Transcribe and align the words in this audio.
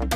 Welcome 0.00 0.08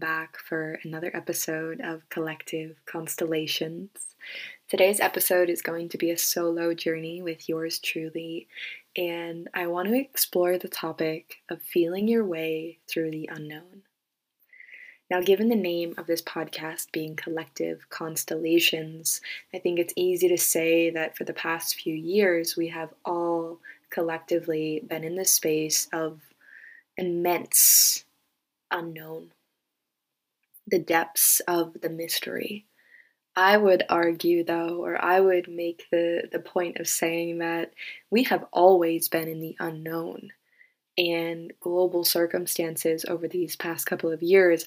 back 0.00 0.36
for 0.38 0.80
another 0.82 1.14
episode 1.14 1.80
of 1.80 2.08
Collective 2.08 2.80
Constellations. 2.84 4.16
Today's 4.68 4.98
episode 4.98 5.50
is 5.50 5.62
going 5.62 5.88
to 5.90 5.98
be 5.98 6.10
a 6.10 6.18
solo 6.18 6.74
journey 6.74 7.22
with 7.22 7.48
yours 7.48 7.78
truly, 7.78 8.48
and 8.96 9.48
I 9.54 9.68
want 9.68 9.86
to 9.88 9.94
explore 9.94 10.58
the 10.58 10.68
topic 10.68 11.36
of 11.48 11.62
feeling 11.62 12.08
your 12.08 12.24
way 12.24 12.80
through 12.88 13.12
the 13.12 13.30
unknown. 13.32 13.82
Now, 15.12 15.20
given 15.20 15.50
the 15.50 15.56
name 15.56 15.92
of 15.98 16.06
this 16.06 16.22
podcast 16.22 16.90
being 16.90 17.16
Collective 17.16 17.86
Constellations, 17.90 19.20
I 19.52 19.58
think 19.58 19.78
it's 19.78 19.92
easy 19.94 20.26
to 20.28 20.38
say 20.38 20.88
that 20.88 21.18
for 21.18 21.24
the 21.24 21.34
past 21.34 21.74
few 21.74 21.94
years 21.94 22.56
we 22.56 22.68
have 22.68 22.94
all 23.04 23.58
collectively 23.90 24.82
been 24.88 25.04
in 25.04 25.16
the 25.16 25.26
space 25.26 25.86
of 25.92 26.22
immense 26.96 28.06
unknown 28.70 29.32
the 30.66 30.78
depths 30.78 31.40
of 31.46 31.82
the 31.82 31.90
mystery. 31.90 32.64
I 33.36 33.58
would 33.58 33.82
argue, 33.90 34.42
though, 34.44 34.82
or 34.82 34.98
I 34.98 35.20
would 35.20 35.46
make 35.46 35.88
the, 35.90 36.26
the 36.32 36.40
point 36.40 36.78
of 36.78 36.88
saying 36.88 37.36
that 37.40 37.74
we 38.10 38.22
have 38.22 38.46
always 38.50 39.08
been 39.08 39.28
in 39.28 39.42
the 39.42 39.56
unknown. 39.60 40.30
And 40.98 41.54
global 41.58 42.04
circumstances 42.04 43.06
over 43.08 43.26
these 43.26 43.56
past 43.56 43.86
couple 43.86 44.12
of 44.12 44.22
years, 44.22 44.66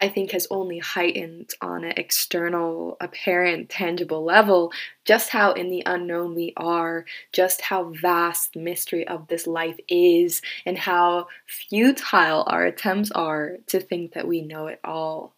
I 0.00 0.08
think, 0.08 0.30
has 0.30 0.46
only 0.50 0.78
heightened 0.78 1.54
on 1.60 1.82
an 1.82 1.94
external, 1.96 2.96
apparent, 3.00 3.68
tangible 3.68 4.22
level 4.24 4.72
just 5.04 5.30
how 5.30 5.52
in 5.52 5.70
the 5.70 5.82
unknown 5.86 6.34
we 6.34 6.52
are, 6.56 7.04
just 7.32 7.62
how 7.62 7.92
vast 8.00 8.54
mystery 8.54 9.06
of 9.08 9.26
this 9.26 9.46
life 9.46 9.78
is, 9.88 10.40
and 10.64 10.78
how 10.78 11.26
futile 11.46 12.44
our 12.46 12.64
attempts 12.64 13.10
are 13.10 13.56
to 13.66 13.80
think 13.80 14.12
that 14.12 14.28
we 14.28 14.40
know 14.40 14.68
it 14.68 14.78
all. 14.84 15.34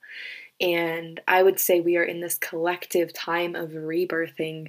And 0.61 1.21
I 1.27 1.43
would 1.43 1.59
say 1.59 1.81
we 1.81 1.97
are 1.97 2.05
in 2.05 2.21
this 2.21 2.37
collective 2.37 3.15
time 3.15 3.55
of 3.55 3.71
rebirthing. 3.71 4.69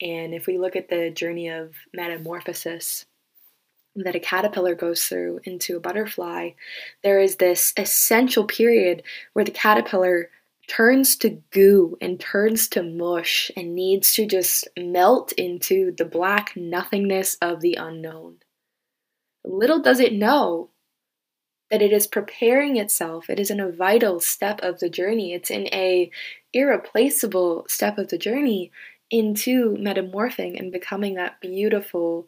And 0.00 0.34
if 0.34 0.46
we 0.46 0.58
look 0.58 0.74
at 0.74 0.88
the 0.88 1.10
journey 1.10 1.48
of 1.48 1.74
metamorphosis, 1.92 3.06
that 4.04 4.14
a 4.14 4.20
caterpillar 4.20 4.74
goes 4.74 5.06
through 5.06 5.40
into 5.44 5.76
a 5.76 5.80
butterfly, 5.80 6.50
there 7.02 7.20
is 7.20 7.36
this 7.36 7.72
essential 7.76 8.44
period 8.44 9.02
where 9.32 9.44
the 9.44 9.50
caterpillar 9.50 10.30
turns 10.68 11.16
to 11.16 11.42
goo 11.50 11.96
and 12.00 12.20
turns 12.20 12.68
to 12.68 12.82
mush 12.82 13.50
and 13.56 13.74
needs 13.74 14.12
to 14.12 14.26
just 14.26 14.68
melt 14.78 15.32
into 15.32 15.92
the 15.96 16.04
black 16.04 16.52
nothingness 16.54 17.36
of 17.40 17.60
the 17.60 17.74
unknown. 17.80 18.36
Little 19.44 19.80
does 19.80 19.98
it 19.98 20.12
know 20.12 20.70
that 21.70 21.82
it 21.82 21.92
is 21.92 22.06
preparing 22.06 22.76
itself 22.76 23.28
it 23.28 23.38
is 23.38 23.50
in 23.50 23.60
a 23.60 23.70
vital 23.70 24.20
step 24.20 24.58
of 24.62 24.80
the 24.80 24.88
journey 24.88 25.34
it's 25.34 25.50
in 25.50 25.66
a 25.66 26.10
irreplaceable 26.54 27.64
step 27.68 27.98
of 27.98 28.08
the 28.08 28.18
journey 28.18 28.70
into 29.10 29.74
metamorphing 29.78 30.58
and 30.58 30.72
becoming 30.72 31.14
that 31.14 31.40
beautiful 31.40 32.26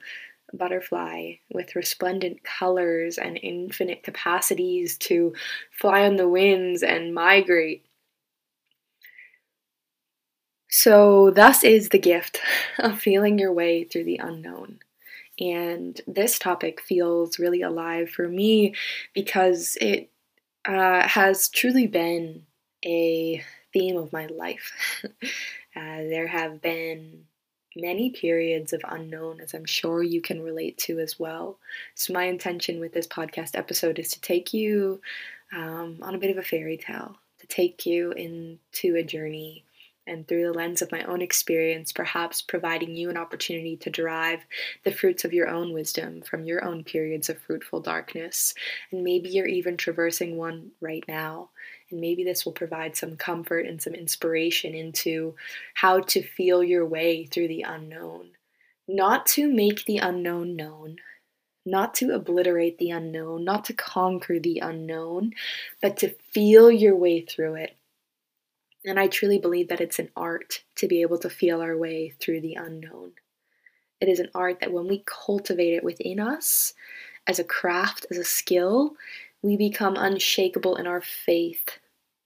butterfly 0.52 1.34
with 1.52 1.76
resplendent 1.76 2.42
colors 2.44 3.18
and 3.18 3.38
infinite 3.42 4.02
capacities 4.02 4.96
to 4.98 5.34
fly 5.70 6.04
on 6.06 6.16
the 6.16 6.28
winds 6.28 6.82
and 6.82 7.14
migrate. 7.14 7.84
So, 10.68 11.30
thus 11.30 11.64
is 11.64 11.88
the 11.88 11.98
gift 11.98 12.40
of 12.78 13.00
feeling 13.00 13.38
your 13.38 13.52
way 13.52 13.84
through 13.84 14.04
the 14.04 14.20
unknown. 14.22 14.78
And 15.38 16.00
this 16.06 16.38
topic 16.38 16.80
feels 16.80 17.38
really 17.38 17.62
alive 17.62 18.10
for 18.10 18.28
me 18.28 18.74
because 19.14 19.76
it 19.80 20.10
uh, 20.66 21.08
has 21.08 21.48
truly 21.48 21.86
been 21.86 22.46
a 22.84 23.42
theme 23.72 23.96
of 23.96 24.12
my 24.12 24.26
life. 24.26 24.72
uh, 25.04 25.16
there 25.74 26.26
have 26.26 26.60
been 26.60 27.24
many 27.76 28.10
periods 28.10 28.72
of 28.72 28.80
unknown, 28.88 29.40
as 29.40 29.54
I'm 29.54 29.64
sure 29.64 30.02
you 30.02 30.20
can 30.20 30.42
relate 30.42 30.78
to 30.78 30.98
as 30.98 31.18
well. 31.18 31.58
So, 31.94 32.12
my 32.12 32.24
intention 32.24 32.80
with 32.80 32.92
this 32.92 33.06
podcast 33.06 33.56
episode 33.56 33.98
is 33.98 34.10
to 34.10 34.20
take 34.20 34.52
you 34.52 35.00
um, 35.54 35.98
on 36.02 36.14
a 36.14 36.18
bit 36.18 36.30
of 36.30 36.38
a 36.38 36.42
fairy 36.42 36.76
tale, 36.76 37.16
to 37.40 37.46
take 37.46 37.86
you 37.86 38.12
into 38.12 38.96
a 38.96 39.02
journey 39.02 39.64
and 40.10 40.26
through 40.26 40.44
the 40.44 40.52
lens 40.52 40.82
of 40.82 40.90
my 40.90 41.02
own 41.04 41.22
experience, 41.22 41.92
perhaps 41.92 42.42
providing 42.42 42.96
you 42.96 43.08
an 43.08 43.16
opportunity 43.16 43.76
to 43.76 43.90
derive 43.90 44.40
the 44.84 44.90
fruits 44.90 45.24
of 45.24 45.32
your 45.32 45.48
own 45.48 45.72
wisdom 45.72 46.20
from 46.20 46.44
your 46.44 46.64
own 46.64 46.82
periods 46.82 47.30
of 47.30 47.38
fruitful 47.38 47.80
darkness. 47.80 48.52
And 48.90 49.04
maybe 49.04 49.28
you're 49.28 49.46
even 49.46 49.76
traversing 49.76 50.36
one 50.36 50.72
right 50.80 51.04
now. 51.06 51.50
And 51.90 52.00
maybe 52.00 52.24
this 52.24 52.44
will 52.44 52.52
provide 52.52 52.96
some 52.96 53.16
comfort 53.16 53.66
and 53.66 53.80
some 53.80 53.94
inspiration 53.94 54.74
into 54.74 55.36
how 55.74 56.00
to 56.00 56.22
feel 56.22 56.62
your 56.62 56.86
way 56.86 57.26
through 57.26 57.48
the 57.48 57.62
unknown. 57.62 58.30
Not 58.88 59.26
to 59.26 59.52
make 59.52 59.84
the 59.84 59.98
unknown 59.98 60.56
known, 60.56 60.96
not 61.64 61.94
to 61.94 62.14
obliterate 62.14 62.78
the 62.78 62.90
unknown, 62.90 63.44
not 63.44 63.64
to 63.66 63.72
conquer 63.72 64.40
the 64.40 64.58
unknown, 64.58 65.32
but 65.80 65.98
to 65.98 66.08
feel 66.32 66.70
your 66.70 66.96
way 66.96 67.20
through 67.20 67.54
it 67.54 67.76
and 68.84 68.98
I 68.98 69.08
truly 69.08 69.38
believe 69.38 69.68
that 69.68 69.80
it's 69.80 69.98
an 69.98 70.10
art 70.16 70.62
to 70.76 70.88
be 70.88 71.02
able 71.02 71.18
to 71.18 71.30
feel 71.30 71.60
our 71.60 71.76
way 71.76 72.14
through 72.20 72.40
the 72.40 72.54
unknown. 72.54 73.12
It 74.00 74.08
is 74.08 74.20
an 74.20 74.30
art 74.34 74.60
that 74.60 74.72
when 74.72 74.88
we 74.88 75.04
cultivate 75.06 75.74
it 75.74 75.84
within 75.84 76.18
us, 76.18 76.72
as 77.26 77.38
a 77.38 77.44
craft, 77.44 78.06
as 78.10 78.16
a 78.16 78.24
skill, 78.24 78.94
we 79.42 79.56
become 79.56 79.96
unshakable 79.96 80.76
in 80.76 80.86
our 80.86 81.02
faith 81.02 81.78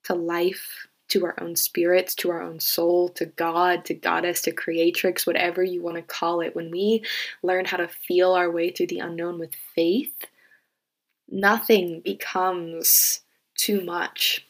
to 0.05 0.15
life, 0.15 0.87
to 1.09 1.25
our 1.25 1.35
own 1.41 1.57
spirits, 1.57 2.15
to 2.15 2.31
our 2.31 2.43
own 2.43 2.61
soul, 2.61 3.09
to 3.11 3.27
God, 3.27 3.85
to 3.87 3.95
Goddess, 3.95 4.41
to 4.43 4.53
Creatrix, 4.53 5.27
whatever 5.27 5.63
you 5.63 5.83
want 5.83 5.97
to 5.97 6.03
call 6.03 6.41
it. 6.41 6.55
When 6.55 6.71
we 6.71 7.05
learn 7.43 7.65
how 7.65 7.77
to 7.77 7.89
feel 7.89 8.33
our 8.33 8.51
way 8.51 8.71
through 8.71 8.87
the 8.89 9.01
unknown 9.01 9.39
with 9.39 9.55
faith, 9.75 10.25
nothing 11.29 12.01
becomes 12.01 13.21
too 13.57 13.81
much 13.81 14.47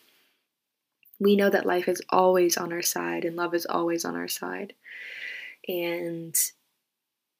we 1.24 1.36
know 1.36 1.50
that 1.50 1.66
life 1.66 1.88
is 1.88 2.02
always 2.10 2.56
on 2.56 2.72
our 2.72 2.82
side 2.82 3.24
and 3.24 3.34
love 3.34 3.54
is 3.54 3.66
always 3.66 4.04
on 4.04 4.14
our 4.14 4.28
side. 4.28 4.74
And 5.66 6.36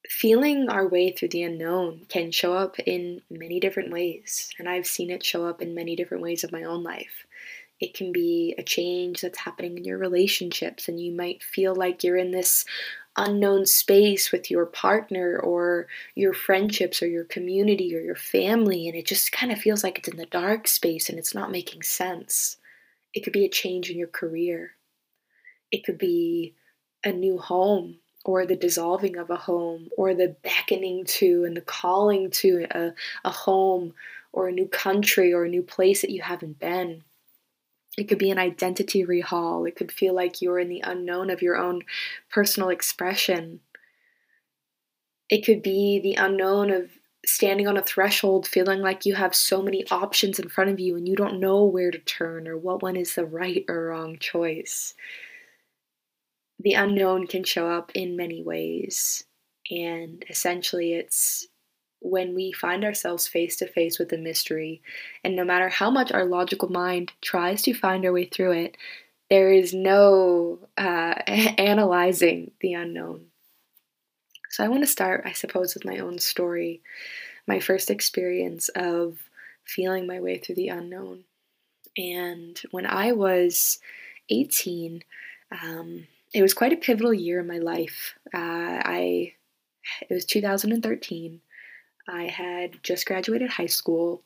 feeling 0.09 0.69
our 0.69 0.89
way 0.89 1.13
through 1.13 1.29
the 1.29 1.43
unknown 1.43 2.07
can 2.09 2.31
show 2.31 2.55
up 2.55 2.79
in 2.81 3.23
many 3.31 3.61
different 3.61 3.93
ways. 3.93 4.51
And 4.59 4.69
I've 4.69 4.87
seen 4.87 5.11
it 5.11 5.25
show 5.25 5.47
up 5.47 5.63
in 5.63 5.75
many 5.75 5.97
different 5.97 6.23
ways 6.23 6.45
of 6.45 6.53
my 6.53 6.65
own 6.65 6.83
life. 6.83 7.27
It 7.81 7.95
can 7.95 8.13
be 8.13 8.55
a 8.57 8.63
change 8.63 9.21
that's 9.21 9.39
happening 9.39 9.77
in 9.77 9.85
your 9.85 9.99
relationships, 9.99 10.89
and 10.89 11.01
you 11.01 11.13
might 11.13 11.43
feel 11.43 11.75
like 11.75 12.05
you're 12.05 12.17
in 12.17 12.31
this 12.31 12.65
unknown 13.17 13.67
space 13.67 14.33
with 14.33 14.51
your 14.51 14.67
partner 14.67 15.39
or 15.39 15.87
your 16.15 16.33
friendships 16.33 17.03
or 17.03 17.09
your 17.09 17.25
community 17.25 17.95
or 17.95 18.01
your 18.01 18.17
family, 18.17 18.89
and 18.89 18.97
it 18.97 19.07
just 19.07 19.33
kind 19.33 19.51
of 19.53 19.59
feels 19.59 19.83
like 19.83 19.99
it's 19.99 20.09
in 20.09 20.17
the 20.17 20.27
dark 20.27 20.69
space 20.69 21.09
and 21.09 21.19
it's 21.19 21.35
not 21.35 21.51
making 21.51 21.83
sense. 21.83 22.57
It 23.15 23.23
could 23.23 23.33
be 23.33 23.45
a 23.45 23.51
change 23.51 23.91
in 23.91 23.99
your 23.99 24.09
career. 24.09 24.73
It 25.71 25.85
could 25.85 25.99
be 25.99 26.55
a 27.05 27.13
new 27.13 27.39
home 27.39 27.99
or 28.25 28.47
the 28.47 28.57
dissolving 28.57 29.17
of 29.17 29.31
a 29.31 29.37
home 29.37 29.89
or 29.97 30.15
the 30.15 30.37
beckoning 30.43 31.05
to 31.05 31.45
and 31.45 31.57
the 31.57 31.61
calling 31.61 32.31
to 32.31 32.67
a, 32.71 32.93
a 33.25 33.31
home 33.31 33.95
or 34.33 34.49
a 34.49 34.53
new 34.53 34.67
country 34.67 35.33
or 35.33 35.45
a 35.45 35.49
new 35.49 35.63
place 35.63 36.01
that 36.01 36.11
you 36.11 36.23
haven't 36.23 36.59
been. 36.59 37.05
It 37.97 38.05
could 38.05 38.19
be 38.19 38.31
an 38.31 38.39
identity 38.39 39.05
rehaul. 39.05 39.69
It 39.69 39.77
could 39.77 39.93
feel 39.93 40.15
like 40.15 40.43
you're 40.43 40.59
in 40.59 40.69
the 40.69 40.83
unknown 40.85 41.31
of 41.31 41.43
your 41.43 41.57
own 41.57 41.83
personal 42.31 42.71
expression. 42.71 43.61
It 45.29 45.45
could 45.45 45.63
be 45.63 46.01
the 46.01 46.15
unknown 46.15 46.71
of 46.71 46.91
standing 47.27 47.67
on 47.67 47.77
a 47.77 47.83
threshold 47.83 48.47
feeling 48.47 48.81
like 48.81 49.07
you 49.07 49.15
have 49.15 49.35
so 49.35 49.63
many 49.63 49.87
options 49.91 50.39
in 50.39 50.49
front 50.49 50.71
of 50.71 50.81
you 50.81 50.97
and 50.97 51.09
you 51.09 51.17
don't 51.17 51.41
know 51.41 51.65
where 51.65 51.91
to 51.91 51.99
turn 51.99 52.49
or 52.49 52.57
what 52.57 52.83
one 52.83 52.97
is 52.97 53.15
the 53.15 53.25
right 53.25 53.65
or 53.69 53.87
wrong 53.87 54.19
choice. 54.19 54.95
The 56.61 56.75
unknown 56.75 57.27
can 57.27 57.45
show 57.45 57.69
up 57.69 57.93
in 57.95 58.17
many 58.17 58.43
ways, 58.43 59.25
and 59.71 60.25
essentially, 60.29 60.95
it's 60.95 61.49
when 62.01 62.35
we 62.35 62.53
find 62.53 62.85
ourselves 62.85 63.27
face 63.27 63.57
to 63.57 63.67
face 63.67 63.99
with 63.99 64.13
a 64.13 64.19
mystery, 64.19 64.81
and 65.25 65.35
no 65.35 65.45
matter 65.45 65.69
how 65.69 65.91
much 65.91 66.13
our 66.13 66.25
logical 66.25 66.69
mind 66.69 67.13
tries 67.21 67.63
to 67.63 67.75
find 67.75 68.05
our 68.05 68.13
way 68.13 68.27
through 68.27 68.53
it, 68.53 68.77
there 69.31 69.51
is 69.51 69.75
no 69.75 70.61
uh, 70.79 71.15
analyzing 71.27 72.53
the 72.61 72.75
unknown. 72.75 73.27
So 74.55 74.63
I 74.63 74.69
want 74.69 74.85
to 74.85 74.87
start, 74.87 75.23
I 75.25 75.33
suppose, 75.33 75.75
with 75.75 75.85
my 75.85 75.99
own 75.99 76.21
story, 76.21 76.81
my 77.45 77.59
first 77.59 77.91
experience 77.91 78.69
of 78.69 79.19
feeling 79.65 80.07
my 80.07 80.21
way 80.21 80.39
through 80.39 80.55
the 80.55 80.69
unknown. 80.69 81.25
And 81.97 82.63
when 82.71 82.87
I 82.87 83.11
was 83.11 83.81
18, 84.31 85.03
um, 85.61 86.07
it 86.33 86.41
was 86.41 86.55
quite 86.55 86.73
a 86.73 86.77
pivotal 86.77 87.13
year 87.13 87.41
in 87.41 87.49
my 87.49 87.59
life. 87.59 88.15
Uh, 88.33 88.79
I 88.85 89.33
it 90.09 90.15
was 90.15 90.25
2013. 90.25 91.41
I 92.07 92.23
had 92.23 92.81
just 92.85 93.07
graduated 93.07 93.51
high 93.51 93.67
school, 93.67 94.23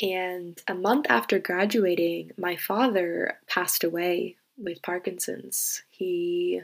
and 0.00 0.62
a 0.68 0.74
month 0.74 1.06
after 1.08 1.40
graduating, 1.40 2.30
my 2.38 2.54
father 2.54 3.36
passed 3.48 3.82
away 3.82 4.36
with 4.56 4.80
Parkinson's. 4.82 5.82
He 5.90 6.62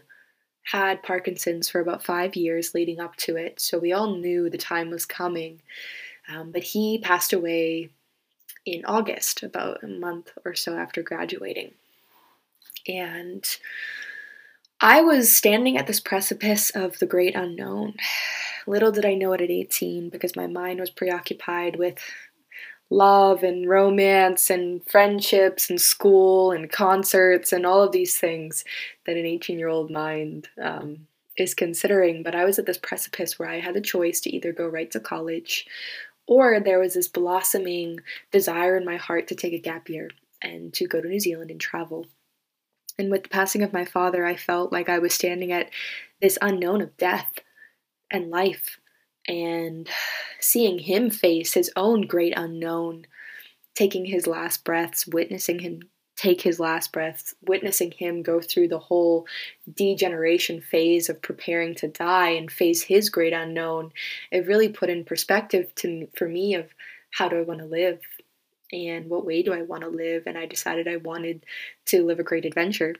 had 0.66 1.02
Parkinson's 1.02 1.68
for 1.68 1.80
about 1.80 2.04
five 2.04 2.34
years 2.34 2.74
leading 2.74 3.00
up 3.00 3.14
to 3.16 3.36
it, 3.36 3.60
so 3.60 3.78
we 3.78 3.92
all 3.92 4.16
knew 4.16 4.50
the 4.50 4.58
time 4.58 4.90
was 4.90 5.06
coming. 5.06 5.62
Um, 6.28 6.50
but 6.50 6.62
he 6.62 6.98
passed 6.98 7.32
away 7.32 7.90
in 8.64 8.84
August, 8.84 9.44
about 9.44 9.84
a 9.84 9.86
month 9.86 10.30
or 10.44 10.54
so 10.54 10.76
after 10.76 11.02
graduating. 11.02 11.72
And 12.88 13.44
I 14.80 15.02
was 15.02 15.34
standing 15.34 15.78
at 15.78 15.86
this 15.86 16.00
precipice 16.00 16.70
of 16.70 16.98
the 16.98 17.06
great 17.06 17.36
unknown. 17.36 17.94
Little 18.66 18.90
did 18.90 19.04
I 19.04 19.14
know 19.14 19.32
it 19.32 19.40
at 19.40 19.50
18 19.50 20.10
because 20.10 20.34
my 20.34 20.48
mind 20.48 20.80
was 20.80 20.90
preoccupied 20.90 21.76
with 21.76 21.98
love 22.90 23.42
and 23.42 23.68
romance 23.68 24.48
and 24.48 24.84
friendships 24.88 25.68
and 25.68 25.80
school 25.80 26.52
and 26.52 26.70
concerts 26.70 27.52
and 27.52 27.66
all 27.66 27.82
of 27.82 27.92
these 27.92 28.16
things 28.16 28.64
that 29.06 29.16
an 29.16 29.26
18 29.26 29.58
year 29.58 29.68
old 29.68 29.90
mind 29.90 30.48
um, 30.62 31.06
is 31.36 31.54
considering. 31.54 32.22
But 32.22 32.34
I 32.34 32.44
was 32.44 32.58
at 32.58 32.66
this 32.66 32.78
precipice 32.78 33.38
where 33.38 33.48
I 33.48 33.60
had 33.60 33.76
a 33.76 33.80
choice 33.80 34.20
to 34.20 34.34
either 34.34 34.52
go 34.52 34.66
right 34.66 34.90
to 34.92 35.00
college 35.00 35.66
or 36.26 36.60
there 36.60 36.78
was 36.78 36.94
this 36.94 37.08
blossoming 37.08 38.00
desire 38.32 38.76
in 38.76 38.84
my 38.84 38.96
heart 38.96 39.28
to 39.28 39.34
take 39.34 39.52
a 39.52 39.58
gap 39.58 39.88
year 39.88 40.10
and 40.42 40.72
to 40.74 40.86
go 40.86 41.00
to 41.00 41.08
New 41.08 41.20
Zealand 41.20 41.50
and 41.50 41.60
travel. 41.60 42.06
And 42.98 43.10
with 43.10 43.24
the 43.24 43.28
passing 43.28 43.62
of 43.62 43.72
my 43.72 43.84
father, 43.84 44.24
I 44.24 44.36
felt 44.36 44.72
like 44.72 44.88
I 44.88 44.98
was 44.98 45.14
standing 45.14 45.52
at 45.52 45.70
this 46.20 46.38
unknown 46.40 46.80
of 46.80 46.96
death 46.96 47.40
and 48.10 48.30
life 48.30 48.78
and 49.28 49.88
seeing 50.40 50.78
him 50.78 51.10
face 51.10 51.54
his 51.54 51.70
own 51.76 52.02
great 52.02 52.34
unknown, 52.36 53.06
taking 53.74 54.04
his 54.04 54.26
last 54.26 54.64
breaths, 54.64 55.06
witnessing 55.06 55.58
him 55.58 55.82
take 56.16 56.40
his 56.40 56.58
last 56.58 56.92
breaths, 56.92 57.34
witnessing 57.42 57.90
him 57.90 58.22
go 58.22 58.40
through 58.40 58.68
the 58.68 58.78
whole 58.78 59.26
degeneration 59.74 60.60
phase 60.60 61.08
of 61.08 61.20
preparing 61.20 61.74
to 61.74 61.88
die 61.88 62.30
and 62.30 62.50
face 62.50 62.82
his 62.82 63.10
great 63.10 63.34
unknown, 63.34 63.92
it 64.32 64.46
really 64.46 64.68
put 64.68 64.88
in 64.88 65.04
perspective 65.04 65.74
to 65.74 66.08
for 66.16 66.26
me 66.26 66.54
of 66.54 66.74
how 67.10 67.28
do 67.28 67.38
I 67.38 67.42
want 67.42 67.60
to 67.60 67.66
live 67.66 68.00
and 68.72 69.08
what 69.08 69.26
way 69.26 69.42
do 69.42 69.52
I 69.52 69.62
want 69.62 69.82
to 69.82 69.88
live 69.88 70.24
and 70.26 70.36
I 70.36 70.46
decided 70.46 70.88
I 70.88 70.96
wanted 70.96 71.44
to 71.86 72.04
live 72.04 72.18
a 72.18 72.24
great 72.24 72.44
adventure. 72.44 72.94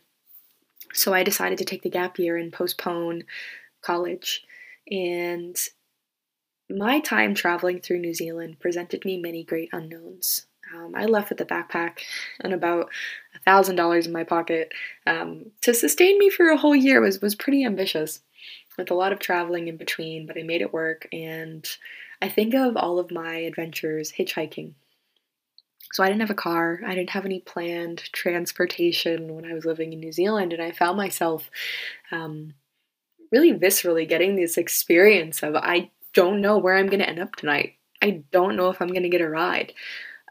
So 0.93 1.13
I 1.13 1.23
decided 1.23 1.59
to 1.59 1.65
take 1.65 1.83
the 1.83 1.91
gap 1.91 2.19
year 2.19 2.37
and 2.37 2.53
postpone 2.53 3.25
college 3.83 4.45
and 4.91 5.57
my 6.69 7.01
time 7.01 7.35
traveling 7.35 7.81
through 7.81 8.01
New 8.01 8.15
Zealand 8.15 8.59
presented 8.61 9.05
me 9.05 9.19
many 9.19 9.45
great 9.45 9.69
unknowns. 9.73 10.47
Um, 10.75 10.95
I 10.97 11.05
left 11.05 11.31
with 11.31 11.41
a 11.41 11.45
backpack 11.45 12.01
and 12.41 12.53
about 12.53 12.91
a 13.35 13.39
thousand 13.41 13.77
dollars 13.77 14.07
in 14.07 14.13
my 14.13 14.25
pocket. 14.25 14.73
Um, 15.07 15.53
to 15.63 15.73
sustain 15.73 16.19
me 16.19 16.29
for 16.29 16.49
a 16.49 16.57
whole 16.57 16.75
year 16.75 17.01
was 17.01 17.21
was 17.21 17.35
pretty 17.35 17.65
ambitious, 17.65 18.21
with 18.77 18.91
a 18.91 18.95
lot 18.95 19.13
of 19.13 19.19
traveling 19.19 19.69
in 19.69 19.77
between. 19.77 20.27
But 20.27 20.39
I 20.39 20.43
made 20.43 20.63
it 20.63 20.73
work, 20.73 21.07
and 21.13 21.65
I 22.21 22.29
think 22.29 22.55
of 22.55 22.77
all 22.77 22.99
of 22.99 23.13
my 23.13 23.37
adventures 23.37 24.13
hitchhiking. 24.13 24.75
So 25.93 26.03
I 26.03 26.09
didn't 26.09 26.23
have 26.23 26.31
a 26.31 26.35
car. 26.35 26.81
I 26.85 26.95
didn't 26.95 27.11
have 27.11 27.25
any 27.25 27.41
planned 27.41 28.03
transportation 28.13 29.35
when 29.35 29.45
I 29.45 29.55
was 29.55 29.65
living 29.65 29.93
in 29.93 30.01
New 30.01 30.13
Zealand, 30.13 30.53
and 30.53 30.61
I 30.61 30.73
found 30.73 30.97
myself 30.97 31.49
um, 32.11 32.55
really 33.31 33.53
viscerally 33.53 34.09
getting 34.09 34.35
this 34.35 34.57
experience 34.57 35.45
of 35.45 35.55
I 35.55 35.91
don't 36.17 36.41
know 36.41 36.59
where 36.59 36.77
I'm 36.77 36.89
going 36.89 37.01
to 37.01 37.09
end 37.09 37.21
up 37.21 37.37
tonight. 37.37 37.75
I 38.03 38.25
don't 38.33 38.57
know 38.57 38.71
if 38.71 38.83
I'm 38.83 38.89
going 38.89 39.05
to 39.05 39.09
get 39.09 39.21
a 39.21 39.29
ride. 39.29 39.73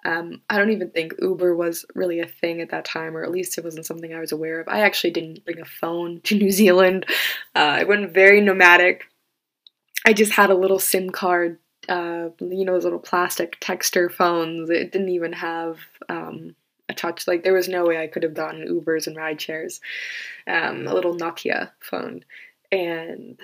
Um, 0.04 0.42
I 0.50 0.58
don't 0.58 0.72
even 0.72 0.92
think 0.92 1.14
Uber 1.20 1.56
was 1.56 1.86
really 1.96 2.20
a 2.20 2.28
thing 2.28 2.62
at 2.62 2.70
that 2.70 2.86
time, 2.86 3.18
or 3.18 3.24
at 3.24 3.32
least 3.32 3.58
it 3.58 3.64
wasn't 3.64 3.88
something 3.88 4.14
I 4.14 4.20
was 4.20 4.32
aware 4.32 4.60
of. 4.60 4.68
I 4.68 4.82
actually 4.82 5.12
didn't 5.12 5.46
bring 5.46 5.60
a 5.60 5.66
phone 5.66 6.22
to 6.26 6.38
New 6.38 6.52
Zealand. 6.52 7.06
Uh, 7.56 7.80
I 7.80 7.84
went 7.86 8.14
very 8.14 8.42
nomadic. 8.42 9.06
I 10.06 10.14
just 10.14 10.34
had 10.34 10.52
a 10.52 10.56
little 10.56 10.78
SIM 10.78 11.10
card, 11.10 11.58
uh, 11.90 12.30
you 12.40 12.66
know, 12.66 12.74
those 12.74 12.84
little 12.84 13.00
plastic 13.00 13.60
texter 13.60 14.12
phones. 14.12 14.70
It 14.70 14.92
didn't 14.92 15.10
even 15.10 15.34
have 15.34 15.80
um, 16.08 16.56
a 16.88 16.94
touch. 16.94 17.28
Like, 17.28 17.44
there 17.44 17.54
was 17.54 17.68
no 17.68 17.86
way 17.86 17.98
I 17.98 18.06
could 18.06 18.22
have 18.22 18.36
gotten 18.36 18.68
Ubers 18.68 19.08
and 19.08 19.16
ride 19.16 19.42
shares. 19.42 19.82
Um, 20.46 20.86
a 20.86 20.94
little 20.94 21.16
Nokia 21.16 21.72
phone. 21.80 22.24
And 22.72 23.40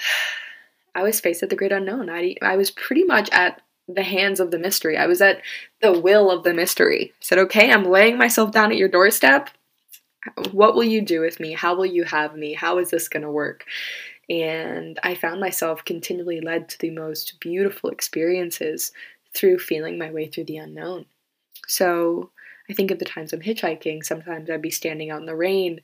I 0.93 1.03
was 1.03 1.19
faced 1.19 1.43
at 1.43 1.49
the 1.49 1.55
great 1.55 1.71
unknown. 1.71 2.09
I, 2.09 2.35
I 2.41 2.57
was 2.57 2.71
pretty 2.71 3.03
much 3.03 3.29
at 3.31 3.61
the 3.87 4.03
hands 4.03 4.39
of 4.39 4.51
the 4.51 4.59
mystery. 4.59 4.97
I 4.97 5.07
was 5.07 5.21
at 5.21 5.41
the 5.81 5.99
will 5.99 6.31
of 6.31 6.43
the 6.43 6.53
mystery. 6.53 7.11
I 7.13 7.17
said, 7.21 7.39
okay, 7.39 7.71
I'm 7.71 7.85
laying 7.85 8.17
myself 8.17 8.51
down 8.51 8.71
at 8.71 8.77
your 8.77 8.89
doorstep. 8.89 9.49
What 10.51 10.75
will 10.75 10.83
you 10.83 11.01
do 11.01 11.21
with 11.21 11.39
me? 11.39 11.53
How 11.53 11.75
will 11.75 11.85
you 11.85 12.03
have 12.03 12.35
me? 12.35 12.53
How 12.53 12.77
is 12.77 12.91
this 12.91 13.09
going 13.09 13.23
to 13.23 13.31
work? 13.31 13.65
And 14.29 14.99
I 15.03 15.15
found 15.15 15.41
myself 15.41 15.83
continually 15.83 16.41
led 16.41 16.69
to 16.69 16.79
the 16.79 16.91
most 16.91 17.39
beautiful 17.39 17.89
experiences 17.89 18.91
through 19.33 19.59
feeling 19.59 19.97
my 19.97 20.11
way 20.11 20.27
through 20.27 20.45
the 20.45 20.57
unknown. 20.57 21.05
So 21.67 22.29
I 22.69 22.73
think 22.73 22.91
of 22.91 22.99
the 22.99 23.05
times 23.05 23.33
I'm 23.33 23.41
hitchhiking, 23.41 24.03
sometimes 24.03 24.49
I'd 24.49 24.61
be 24.61 24.69
standing 24.69 25.09
out 25.09 25.19
in 25.19 25.25
the 25.25 25.35
rain. 25.35 25.81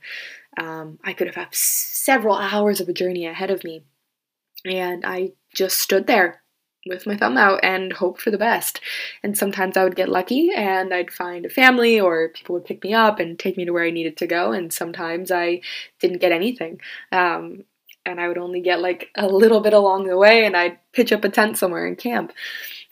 Um, 0.58 1.00
I 1.04 1.14
could 1.14 1.28
have 1.28 1.36
had 1.36 1.54
several 1.54 2.36
hours 2.36 2.80
of 2.80 2.88
a 2.88 2.94
journey 2.94 3.26
ahead 3.26 3.52
of 3.52 3.64
me. 3.64 3.84
And 4.68 5.06
I 5.06 5.34
just 5.54 5.80
stood 5.80 6.08
there 6.08 6.42
with 6.88 7.06
my 7.06 7.18
thumb 7.18 7.38
out 7.38 7.60
and 7.64 7.94
hoped 7.94 8.22
for 8.22 8.32
the 8.32 8.38
best. 8.38 8.80
And 9.24 9.38
sometimes 9.38 9.78
I 9.78 9.84
would 9.84 9.96
get 9.96 10.10
lucky 10.10 10.52
and 10.56 10.94
I'd 10.94 11.12
find 11.12 11.46
a 11.46 11.50
family 11.50 12.00
or 12.00 12.30
people 12.30 12.54
would 12.56 12.66
pick 12.66 12.84
me 12.84 12.94
up 12.94 13.20
and 13.20 13.38
take 13.38 13.58
me 13.58 13.66
to 13.66 13.72
where 13.72 13.84
I 13.84 13.92
needed 13.92 14.18
to 14.18 14.28
go. 14.28 14.52
And 14.52 14.72
sometimes 14.72 15.32
I 15.32 15.62
didn't 16.00 16.22
get 16.22 16.32
anything. 16.32 16.80
Um, 17.12 17.64
and 18.06 18.22
I 18.22 18.28
would 18.28 18.38
only 18.38 18.62
get 18.62 18.80
like 18.80 19.10
a 19.16 19.28
little 19.28 19.60
bit 19.60 19.74
along 19.74 20.08
the 20.08 20.18
way 20.18 20.46
and 20.46 20.56
I'd 20.56 20.80
pitch 20.94 21.12
up 21.12 21.26
a 21.26 21.30
tent 21.30 21.58
somewhere 21.58 21.86
and 21.86 21.98
camp. 21.98 22.32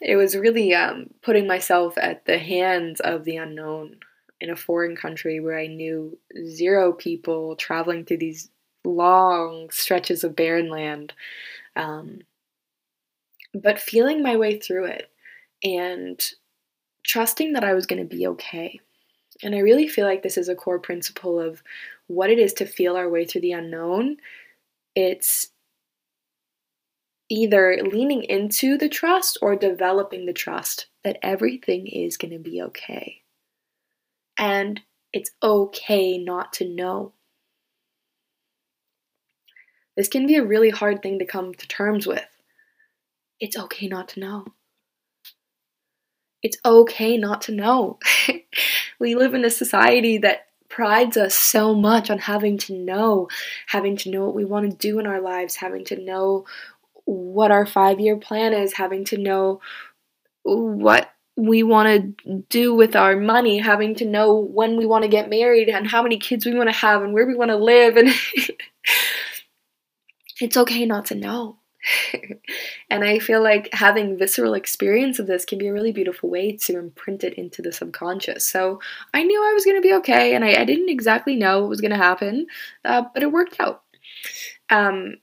It 0.01 0.17
was 0.17 0.35
really 0.35 0.73
um, 0.73 1.11
putting 1.21 1.47
myself 1.47 1.97
at 1.97 2.25
the 2.25 2.37
hands 2.37 2.99
of 2.99 3.23
the 3.23 3.37
unknown 3.37 3.97
in 4.41 4.49
a 4.49 4.55
foreign 4.57 4.97
country 4.97 5.39
where 5.39 5.57
I 5.57 5.67
knew 5.67 6.17
zero 6.45 6.91
people 6.91 7.55
traveling 7.55 8.03
through 8.03 8.17
these 8.17 8.49
long 8.83 9.69
stretches 9.71 10.23
of 10.23 10.35
barren 10.35 10.69
land. 10.69 11.13
Um, 11.75 12.19
but 13.53 13.79
feeling 13.79 14.21
my 14.21 14.35
way 14.35 14.59
through 14.59 14.85
it 14.85 15.09
and 15.63 16.21
trusting 17.03 17.53
that 17.53 17.63
I 17.63 17.73
was 17.73 17.85
going 17.85 18.01
to 18.07 18.15
be 18.15 18.27
okay. 18.27 18.79
And 19.43 19.55
I 19.55 19.59
really 19.59 19.87
feel 19.87 20.05
like 20.05 20.23
this 20.23 20.37
is 20.37 20.49
a 20.49 20.55
core 20.55 20.79
principle 20.79 21.39
of 21.39 21.61
what 22.07 22.29
it 22.29 22.39
is 22.39 22.53
to 22.53 22.65
feel 22.65 22.95
our 22.95 23.09
way 23.09 23.25
through 23.25 23.41
the 23.41 23.51
unknown. 23.51 24.17
It's 24.95 25.49
either 27.29 27.79
leaning 27.83 28.23
into 28.23 28.77
the 28.77 28.89
trust 28.89 29.37
or 29.41 29.55
developing 29.55 30.25
the 30.25 30.33
trust 30.33 30.87
that 31.03 31.17
everything 31.21 31.87
is 31.87 32.17
going 32.17 32.31
to 32.31 32.39
be 32.39 32.61
okay. 32.61 33.21
And 34.37 34.81
it's 35.11 35.31
okay 35.41 36.17
not 36.17 36.53
to 36.53 36.69
know. 36.69 37.13
This 39.95 40.07
can 40.07 40.27
be 40.27 40.35
a 40.35 40.43
really 40.43 40.69
hard 40.69 41.01
thing 41.01 41.19
to 41.19 41.25
come 41.25 41.53
to 41.53 41.67
terms 41.67 42.05
with 42.05 42.25
it's 43.39 43.57
okay 43.57 43.87
not 43.87 44.09
to 44.09 44.19
know. 44.19 44.45
It's 46.41 46.57
okay 46.63 47.17
not 47.17 47.41
to 47.43 47.51
know. 47.51 47.99
we 48.99 49.15
live 49.15 49.33
in 49.33 49.43
a 49.43 49.49
society 49.49 50.19
that 50.19 50.47
prides 50.69 51.17
us 51.17 51.35
so 51.35 51.73
much 51.73 52.09
on 52.09 52.17
having 52.17 52.57
to 52.59 52.73
know, 52.73 53.27
having 53.67 53.97
to 53.97 54.09
know 54.09 54.25
what 54.25 54.35
we 54.35 54.45
want 54.45 54.69
to 54.69 54.77
do 54.77 54.99
in 54.99 55.07
our 55.07 55.21
lives, 55.21 55.55
having 55.55 55.85
to 55.85 55.97
know 55.97 56.45
what 57.05 57.51
our 57.51 57.65
five 57.65 57.99
year 57.99 58.17
plan 58.17 58.53
is, 58.53 58.73
having 58.73 59.05
to 59.05 59.17
know 59.17 59.61
what 60.43 61.11
we 61.37 61.63
want 61.63 62.15
to 62.25 62.43
do 62.49 62.73
with 62.73 62.95
our 62.95 63.17
money, 63.17 63.57
having 63.57 63.95
to 63.95 64.05
know 64.05 64.35
when 64.35 64.77
we 64.77 64.85
want 64.85 65.03
to 65.03 65.09
get 65.09 65.29
married 65.29 65.67
and 65.67 65.87
how 65.87 66.01
many 66.01 66.17
kids 66.17 66.45
we 66.45 66.55
want 66.55 66.69
to 66.69 66.75
have 66.75 67.03
and 67.03 67.13
where 67.13 67.27
we 67.27 67.35
want 67.35 67.51
to 67.51 67.57
live. 67.57 67.97
And 67.97 68.09
it's 70.39 70.57
okay 70.57 70.85
not 70.85 71.05
to 71.05 71.15
know. 71.15 71.57
and 72.89 73.03
I 73.03 73.19
feel 73.19 73.43
like 73.43 73.69
having 73.73 74.17
visceral 74.17 74.53
experience 74.53 75.19
of 75.19 75.27
this 75.27 75.45
can 75.45 75.59
be 75.59 75.67
a 75.67 75.73
really 75.73 75.91
beautiful 75.91 76.29
way 76.29 76.57
to 76.57 76.79
imprint 76.79 77.23
it 77.23 77.35
into 77.35 77.61
the 77.61 77.71
subconscious. 77.71 78.47
So 78.47 78.79
I 79.13 79.23
knew 79.23 79.39
I 79.39 79.53
was 79.53 79.65
going 79.65 79.77
to 79.77 79.87
be 79.87 79.93
okay, 79.95 80.35
and 80.35 80.43
I, 80.43 80.61
I, 80.61 80.65
didn't 80.65 80.89
exactly 80.89 81.35
know 81.35 81.61
what 81.61 81.69
was 81.69 81.81
going 81.81 81.91
to 81.91 81.97
happen, 81.97 82.47
uh, 82.83 83.03
but 83.13 83.23
it 83.23 83.31
worked 83.31 83.59
out. 83.59 83.83
Um, 84.69 85.17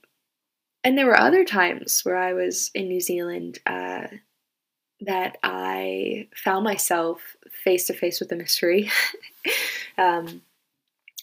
and 0.83 0.97
there 0.97 1.05
were 1.05 1.19
other 1.19 1.45
times 1.45 2.01
where 2.03 2.17
I 2.17 2.33
was 2.33 2.71
in 2.73 2.87
New 2.87 3.01
Zealand 3.01 3.59
uh, 3.65 4.07
that 5.01 5.37
I 5.43 6.27
found 6.35 6.63
myself 6.63 7.35
face 7.63 7.85
to 7.87 7.93
face 7.93 8.19
with 8.19 8.31
a 8.31 8.35
mystery. 8.35 8.91
um, 9.97 10.41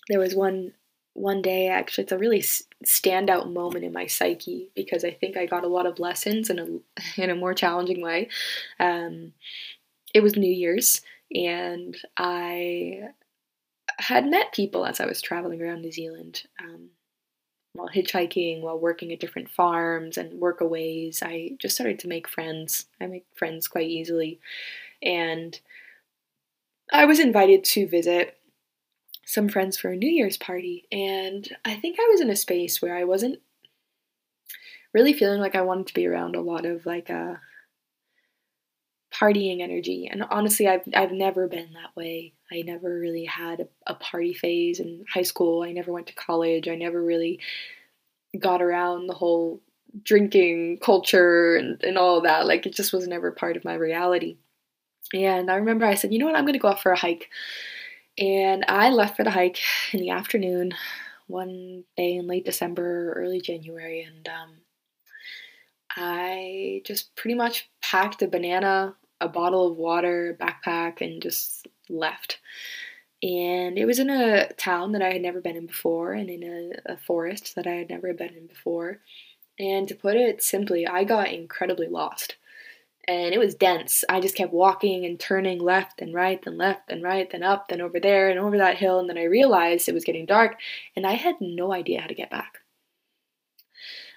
there 0.08 0.18
was 0.18 0.34
one 0.34 0.72
one 1.14 1.42
day 1.42 1.68
actually 1.68 2.04
it's 2.04 2.12
a 2.12 2.18
really 2.18 2.40
standout 2.84 3.52
moment 3.52 3.84
in 3.84 3.92
my 3.92 4.06
psyche 4.06 4.70
because 4.74 5.04
I 5.04 5.10
think 5.10 5.36
I 5.36 5.46
got 5.46 5.64
a 5.64 5.68
lot 5.68 5.86
of 5.86 5.98
lessons 5.98 6.50
in 6.50 6.58
a 6.58 6.66
in 7.20 7.30
a 7.30 7.34
more 7.34 7.54
challenging 7.54 8.02
way. 8.02 8.28
Um, 8.78 9.32
it 10.14 10.22
was 10.22 10.36
New 10.36 10.50
Year's 10.50 11.02
and 11.32 11.96
I 12.16 13.10
had 13.98 14.26
met 14.26 14.52
people 14.52 14.86
as 14.86 15.00
I 15.00 15.06
was 15.06 15.22
traveling 15.22 15.62
around 15.62 15.82
New 15.82 15.92
Zealand. 15.92 16.42
Um, 16.60 16.90
while 17.72 17.88
hitchhiking, 17.88 18.62
while 18.62 18.78
working 18.78 19.12
at 19.12 19.20
different 19.20 19.48
farms 19.48 20.18
and 20.18 20.40
workaways, 20.40 21.22
I 21.22 21.52
just 21.58 21.76
started 21.76 22.00
to 22.00 22.08
make 22.08 22.28
friends. 22.28 22.86
I 23.00 23.06
make 23.06 23.26
friends 23.34 23.68
quite 23.68 23.88
easily. 23.88 24.40
And 25.02 25.58
I 26.92 27.04
was 27.04 27.20
invited 27.20 27.62
to 27.64 27.86
visit 27.86 28.39
some 29.30 29.48
friends 29.48 29.78
for 29.78 29.90
a 29.90 29.96
New 29.96 30.10
Year's 30.10 30.36
party, 30.36 30.86
and 30.90 31.48
I 31.64 31.76
think 31.76 31.98
I 31.98 32.08
was 32.10 32.20
in 32.20 32.30
a 32.30 32.36
space 32.36 32.82
where 32.82 32.96
I 32.96 33.04
wasn't 33.04 33.40
really 34.92 35.12
feeling 35.12 35.40
like 35.40 35.54
I 35.54 35.62
wanted 35.62 35.86
to 35.88 35.94
be 35.94 36.06
around 36.06 36.34
a 36.34 36.40
lot 36.40 36.66
of 36.66 36.84
like 36.84 37.10
a 37.10 37.14
uh, 37.14 37.36
partying 39.14 39.60
energy. 39.60 40.08
And 40.10 40.24
honestly, 40.30 40.66
I've 40.66 40.82
I've 40.94 41.12
never 41.12 41.48
been 41.48 41.72
that 41.74 41.94
way. 41.96 42.34
I 42.50 42.62
never 42.62 42.98
really 42.98 43.24
had 43.24 43.60
a, 43.60 43.68
a 43.86 43.94
party 43.94 44.34
phase 44.34 44.80
in 44.80 45.04
high 45.12 45.22
school. 45.22 45.62
I 45.62 45.72
never 45.72 45.92
went 45.92 46.08
to 46.08 46.14
college. 46.14 46.68
I 46.68 46.74
never 46.74 47.02
really 47.02 47.40
got 48.38 48.62
around 48.62 49.06
the 49.06 49.14
whole 49.14 49.60
drinking 50.02 50.78
culture 50.78 51.56
and, 51.56 51.82
and 51.82 51.98
all 51.98 52.20
that. 52.22 52.46
Like 52.46 52.66
it 52.66 52.74
just 52.74 52.92
was 52.92 53.06
never 53.06 53.30
part 53.32 53.56
of 53.56 53.64
my 53.64 53.74
reality. 53.74 54.38
And 55.12 55.50
I 55.50 55.56
remember 55.56 55.86
I 55.86 55.94
said, 55.94 56.12
you 56.12 56.18
know 56.18 56.26
what, 56.26 56.36
I'm 56.36 56.46
gonna 56.46 56.58
go 56.58 56.68
out 56.68 56.82
for 56.82 56.92
a 56.92 56.98
hike. 56.98 57.28
And 58.20 58.64
I 58.68 58.90
left 58.90 59.16
for 59.16 59.24
the 59.24 59.30
hike 59.30 59.58
in 59.92 60.00
the 60.00 60.10
afternoon 60.10 60.74
one 61.26 61.84
day 61.96 62.16
in 62.16 62.26
late 62.26 62.44
December, 62.44 63.12
early 63.14 63.40
January, 63.40 64.02
and 64.02 64.28
um, 64.28 64.50
I 65.96 66.82
just 66.84 67.14
pretty 67.16 67.34
much 67.34 67.70
packed 67.82 68.22
a 68.22 68.28
banana, 68.28 68.94
a 69.20 69.28
bottle 69.28 69.70
of 69.70 69.76
water, 69.76 70.30
a 70.30 70.44
backpack, 70.44 71.00
and 71.00 71.22
just 71.22 71.66
left. 71.88 72.38
And 73.22 73.78
it 73.78 73.86
was 73.86 73.98
in 73.98 74.10
a 74.10 74.52
town 74.54 74.92
that 74.92 75.02
I 75.02 75.12
had 75.12 75.22
never 75.22 75.40
been 75.40 75.56
in 75.56 75.66
before, 75.66 76.12
and 76.12 76.30
in 76.30 76.42
a, 76.86 76.92
a 76.94 76.96
forest 76.98 77.54
that 77.56 77.66
I 77.66 77.72
had 77.72 77.90
never 77.90 78.12
been 78.14 78.34
in 78.34 78.46
before. 78.46 79.00
And 79.58 79.88
to 79.88 79.94
put 79.94 80.16
it 80.16 80.42
simply, 80.42 80.86
I 80.86 81.04
got 81.04 81.32
incredibly 81.32 81.88
lost 81.88 82.36
and 83.10 83.34
it 83.34 83.38
was 83.38 83.56
dense. 83.56 84.04
I 84.08 84.20
just 84.20 84.36
kept 84.36 84.52
walking 84.52 85.04
and 85.04 85.18
turning 85.18 85.58
left 85.58 86.00
and 86.00 86.14
right 86.14 86.40
and 86.46 86.56
left 86.56 86.92
and 86.92 87.02
right 87.02 87.28
and 87.34 87.42
up 87.42 87.72
and 87.72 87.82
over 87.82 87.98
there 87.98 88.28
and 88.28 88.38
over 88.38 88.56
that 88.58 88.76
hill 88.76 89.00
and 89.00 89.08
then 89.08 89.18
I 89.18 89.24
realized 89.24 89.88
it 89.88 89.94
was 89.94 90.04
getting 90.04 90.26
dark 90.26 90.58
and 90.94 91.04
I 91.04 91.14
had 91.14 91.34
no 91.40 91.72
idea 91.72 92.00
how 92.00 92.06
to 92.06 92.14
get 92.14 92.30
back. 92.30 92.58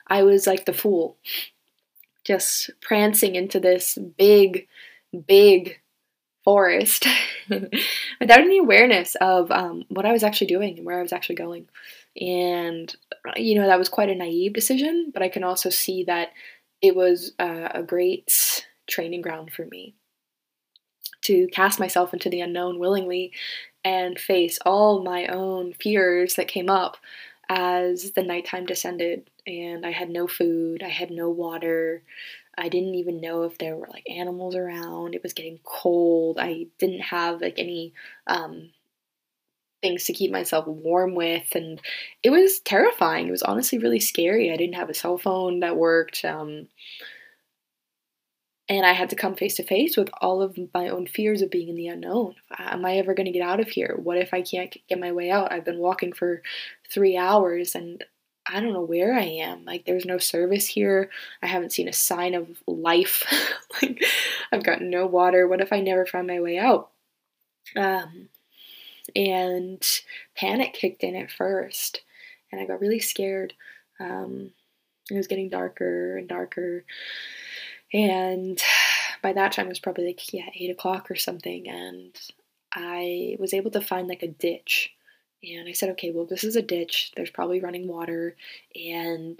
I 0.06 0.22
was 0.22 0.46
like 0.46 0.66
the 0.66 0.74
fool, 0.74 1.18
just 2.24 2.70
prancing 2.82 3.34
into 3.34 3.60
this 3.60 3.98
big, 4.16 4.68
big 5.28 5.80
forest 6.44 7.08
without 7.50 8.42
any 8.42 8.60
awareness 8.60 9.16
of 9.22 9.50
um, 9.50 9.86
what 9.90 10.06
I 10.06 10.12
was 10.12 10.24
actually 10.24 10.48
doing 10.48 10.78
and 10.78 10.86
where 10.86 11.00
I 11.00 11.04
was 11.04 11.14
actually 11.14 11.36
going. 11.36 11.68
And, 12.22 12.96
you 13.38 13.56
know, 13.56 13.66
that 13.66 13.80
was 13.80 13.90
quite 13.90 14.10
a 14.10 14.16
naive 14.16 14.54
decision, 14.54 15.10
but 15.12 15.24
I 15.24 15.30
can 15.30 15.44
also 15.44 15.72
see 15.72 16.04
that 16.04 16.30
it 16.80 16.96
was 16.96 17.32
uh, 17.40 17.70
a 17.74 17.82
great 17.82 18.68
training 18.88 19.22
ground 19.22 19.52
for 19.52 19.66
me 19.66 19.96
to 21.22 21.48
cast 21.48 21.80
myself 21.80 22.14
into 22.14 22.30
the 22.30 22.42
unknown 22.42 22.80
willingly 22.80 23.32
and 23.84 24.20
face 24.20 24.60
all 24.66 25.04
my 25.04 25.28
own 25.28 25.74
fears 25.74 26.36
that 26.36 26.48
came 26.48 26.70
up 26.70 26.98
as 27.50 28.12
the 28.12 28.24
nighttime 28.24 28.66
descended 28.66 29.30
and 29.46 29.86
I 29.86 29.92
had 29.92 30.10
no 30.10 30.28
food, 30.28 30.82
I 30.84 30.90
had 30.90 31.12
no 31.12 31.30
water. 31.30 32.04
I 32.58 32.70
didn't 32.70 32.96
even 32.96 33.20
know 33.20 33.44
if 33.44 33.58
there 33.58 33.76
were 33.76 33.90
like 33.92 34.08
animals 34.10 34.56
around. 34.56 35.16
It 35.16 35.24
was 35.24 35.34
getting 35.34 35.60
cold. 35.64 36.38
I 36.40 36.68
didn't 36.78 37.02
have 37.02 37.42
like 37.42 37.56
any 37.58 37.94
um, 38.28 38.70
things 39.82 40.06
to 40.06 40.14
keep 40.14 40.32
myself 40.32 40.66
warm 40.66 41.14
with 41.14 41.56
and 41.56 41.82
it 42.24 42.30
was 42.30 42.60
terrifying. 42.60 43.28
It 43.28 43.32
was 43.32 43.44
honestly 43.44 43.80
really 43.80 44.00
scary. 44.00 44.52
I 44.52 44.58
didn't 44.58 44.76
have 44.76 44.90
a 44.90 44.94
cell 44.94 45.18
phone 45.18 45.60
that 45.60 45.76
worked. 45.76 46.24
Um, 46.24 46.68
and 48.70 48.86
I 48.86 48.94
had 48.94 49.10
to 49.10 49.16
come 49.16 49.36
face 49.36 49.56
to 49.56 49.64
face 49.64 49.98
with 49.98 50.10
all 50.22 50.42
of 50.42 50.58
my 50.74 50.88
own 50.88 51.06
fears 51.08 51.42
of 51.42 51.52
being 51.52 51.68
in 51.68 51.76
the 51.76 51.88
unknown. 51.88 52.36
Am 52.58 52.86
I 52.86 52.98
ever 52.98 53.14
going 53.14 53.26
to 53.26 53.32
get 53.32 53.42
out 53.42 53.60
of 53.60 53.68
here? 53.68 54.00
What 54.02 54.18
if 54.18 54.34
I 54.34 54.42
can't 54.42 54.76
get 54.88 55.00
my 55.00 55.12
way 55.12 55.30
out? 55.30 55.52
I've 55.52 55.66
been 55.66 55.80
walking 55.80 56.14
for 56.14 56.42
three 56.90 57.18
hours 57.18 57.76
and 57.76 58.04
I 58.48 58.60
don't 58.60 58.74
know 58.74 58.82
where 58.82 59.14
I 59.14 59.24
am. 59.24 59.66
Like, 59.66 59.86
there's 59.86 60.06
no 60.06 60.18
service 60.18 60.68
here. 60.68 61.10
I 61.42 61.48
haven't 61.48 61.72
seen 61.72 61.88
a 61.88 61.94
sign 61.94 62.34
of 62.34 62.48
life. 62.68 63.24
like, 63.82 64.04
I've 64.52 64.64
got 64.64 64.82
no 64.82 65.08
water. 65.08 65.48
What 65.48 65.62
if 65.62 65.72
I 65.72 65.80
never 65.80 66.06
find 66.06 66.28
my 66.28 66.40
way 66.40 66.58
out? 66.58 66.90
Um, 67.76 68.30
and 69.16 69.86
panic 70.36 70.74
kicked 70.74 71.04
in 71.04 71.16
at 71.16 71.32
first, 71.32 72.02
and 72.52 72.60
I 72.60 72.66
got 72.66 72.82
really 72.82 73.00
scared. 73.00 73.54
Um, 74.00 74.52
it 75.10 75.16
was 75.16 75.28
getting 75.28 75.50
darker 75.50 76.18
and 76.18 76.28
darker. 76.28 76.84
And 77.94 78.62
by 79.22 79.34
that 79.34 79.54
time, 79.54 79.68
it 79.68 79.70
was 79.70 79.80
probably 79.80 80.08
like, 80.08 80.34
yeah, 80.34 80.50
eight 80.56 80.72
o'clock 80.72 81.10
or 81.10 81.16
something. 81.16 81.70
And 81.70 82.20
I 82.74 83.38
was 83.40 83.54
able 83.54 83.72
to 83.72 83.82
find 83.82 84.08
like 84.08 84.24
a 84.24 84.28
ditch. 84.28 84.92
And 85.44 85.68
I 85.68 85.74
said, 85.74 85.90
okay, 85.92 86.12
well, 86.12 86.26
this 86.26 86.44
is 86.44 86.56
a 86.56 86.62
ditch. 86.62 87.12
There's 87.16 87.30
probably 87.30 87.60
running 87.60 87.88
water. 87.88 88.36
And 88.76 89.40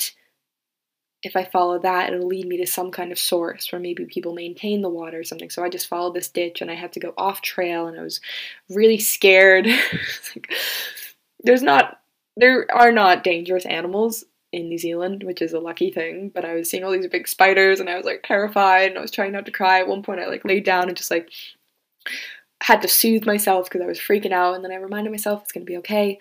if 1.24 1.38
I 1.38 1.46
follow 1.46 1.80
that, 1.80 2.12
it'll 2.12 2.28
lead 2.28 2.46
me 2.46 2.58
to 2.58 2.68
some 2.68 2.92
kind 2.92 3.12
of 3.12 3.18
source 3.18 3.72
where 3.72 3.80
maybe 3.80 4.06
people 4.06 4.34
maintain 4.34 4.82
the 4.82 4.90
water 4.90 5.20
or 5.20 5.24
something. 5.24 5.50
So 5.50 5.64
I 5.64 5.70
just 5.70 5.88
followed 5.88 6.14
this 6.14 6.28
ditch 6.28 6.62
and 6.62 6.70
I 6.70 6.76
had 6.76 6.92
to 6.94 7.00
go 7.00 7.14
off 7.18 7.42
trail 7.42 7.88
and 7.88 7.98
I 7.98 8.04
was 8.04 8.20
really 8.70 9.00
scared. 9.00 9.66
There's 11.40 11.64
not, 11.64 12.02
there 12.36 12.68
are 12.74 12.92
not 12.92 13.24
dangerous 13.24 13.66
animals 13.66 14.26
in 14.54 14.70
New 14.70 14.78
Zealand, 14.78 15.24
which 15.24 15.42
is 15.42 15.52
a 15.52 15.60
lucky 15.60 15.92
thing. 15.92 16.30
But 16.34 16.46
I 16.46 16.54
was 16.54 16.70
seeing 16.70 16.84
all 16.84 16.92
these 16.92 17.08
big 17.08 17.28
spiders 17.28 17.80
and 17.80 17.90
I 17.90 17.98
was 17.98 18.06
like 18.06 18.24
terrified 18.24 18.92
and 18.92 19.00
I 19.00 19.02
was 19.02 19.12
trying 19.12 19.34
not 19.34 19.46
to 19.48 19.52
cry. 19.52 19.80
At 19.80 19.88
one 19.88 20.04
point, 20.04 20.22
I 20.22 20.28
like 20.28 20.46
laid 20.46 20.64
down 20.64 20.88
and 20.88 20.96
just 20.96 21.12
like 21.12 21.30
had 22.62 22.82
to 22.84 22.88
soothe 22.88 23.26
myself 23.26 23.66
because 23.66 23.82
I 23.82 23.88
was 23.88 24.00
freaking 24.00 24.32
out. 24.32 24.56
And 24.56 24.64
then 24.64 24.72
I 24.72 24.76
reminded 24.76 25.10
myself 25.10 25.42
it's 25.42 25.52
going 25.52 25.66
to 25.66 25.70
be 25.70 25.78
okay 25.78 26.20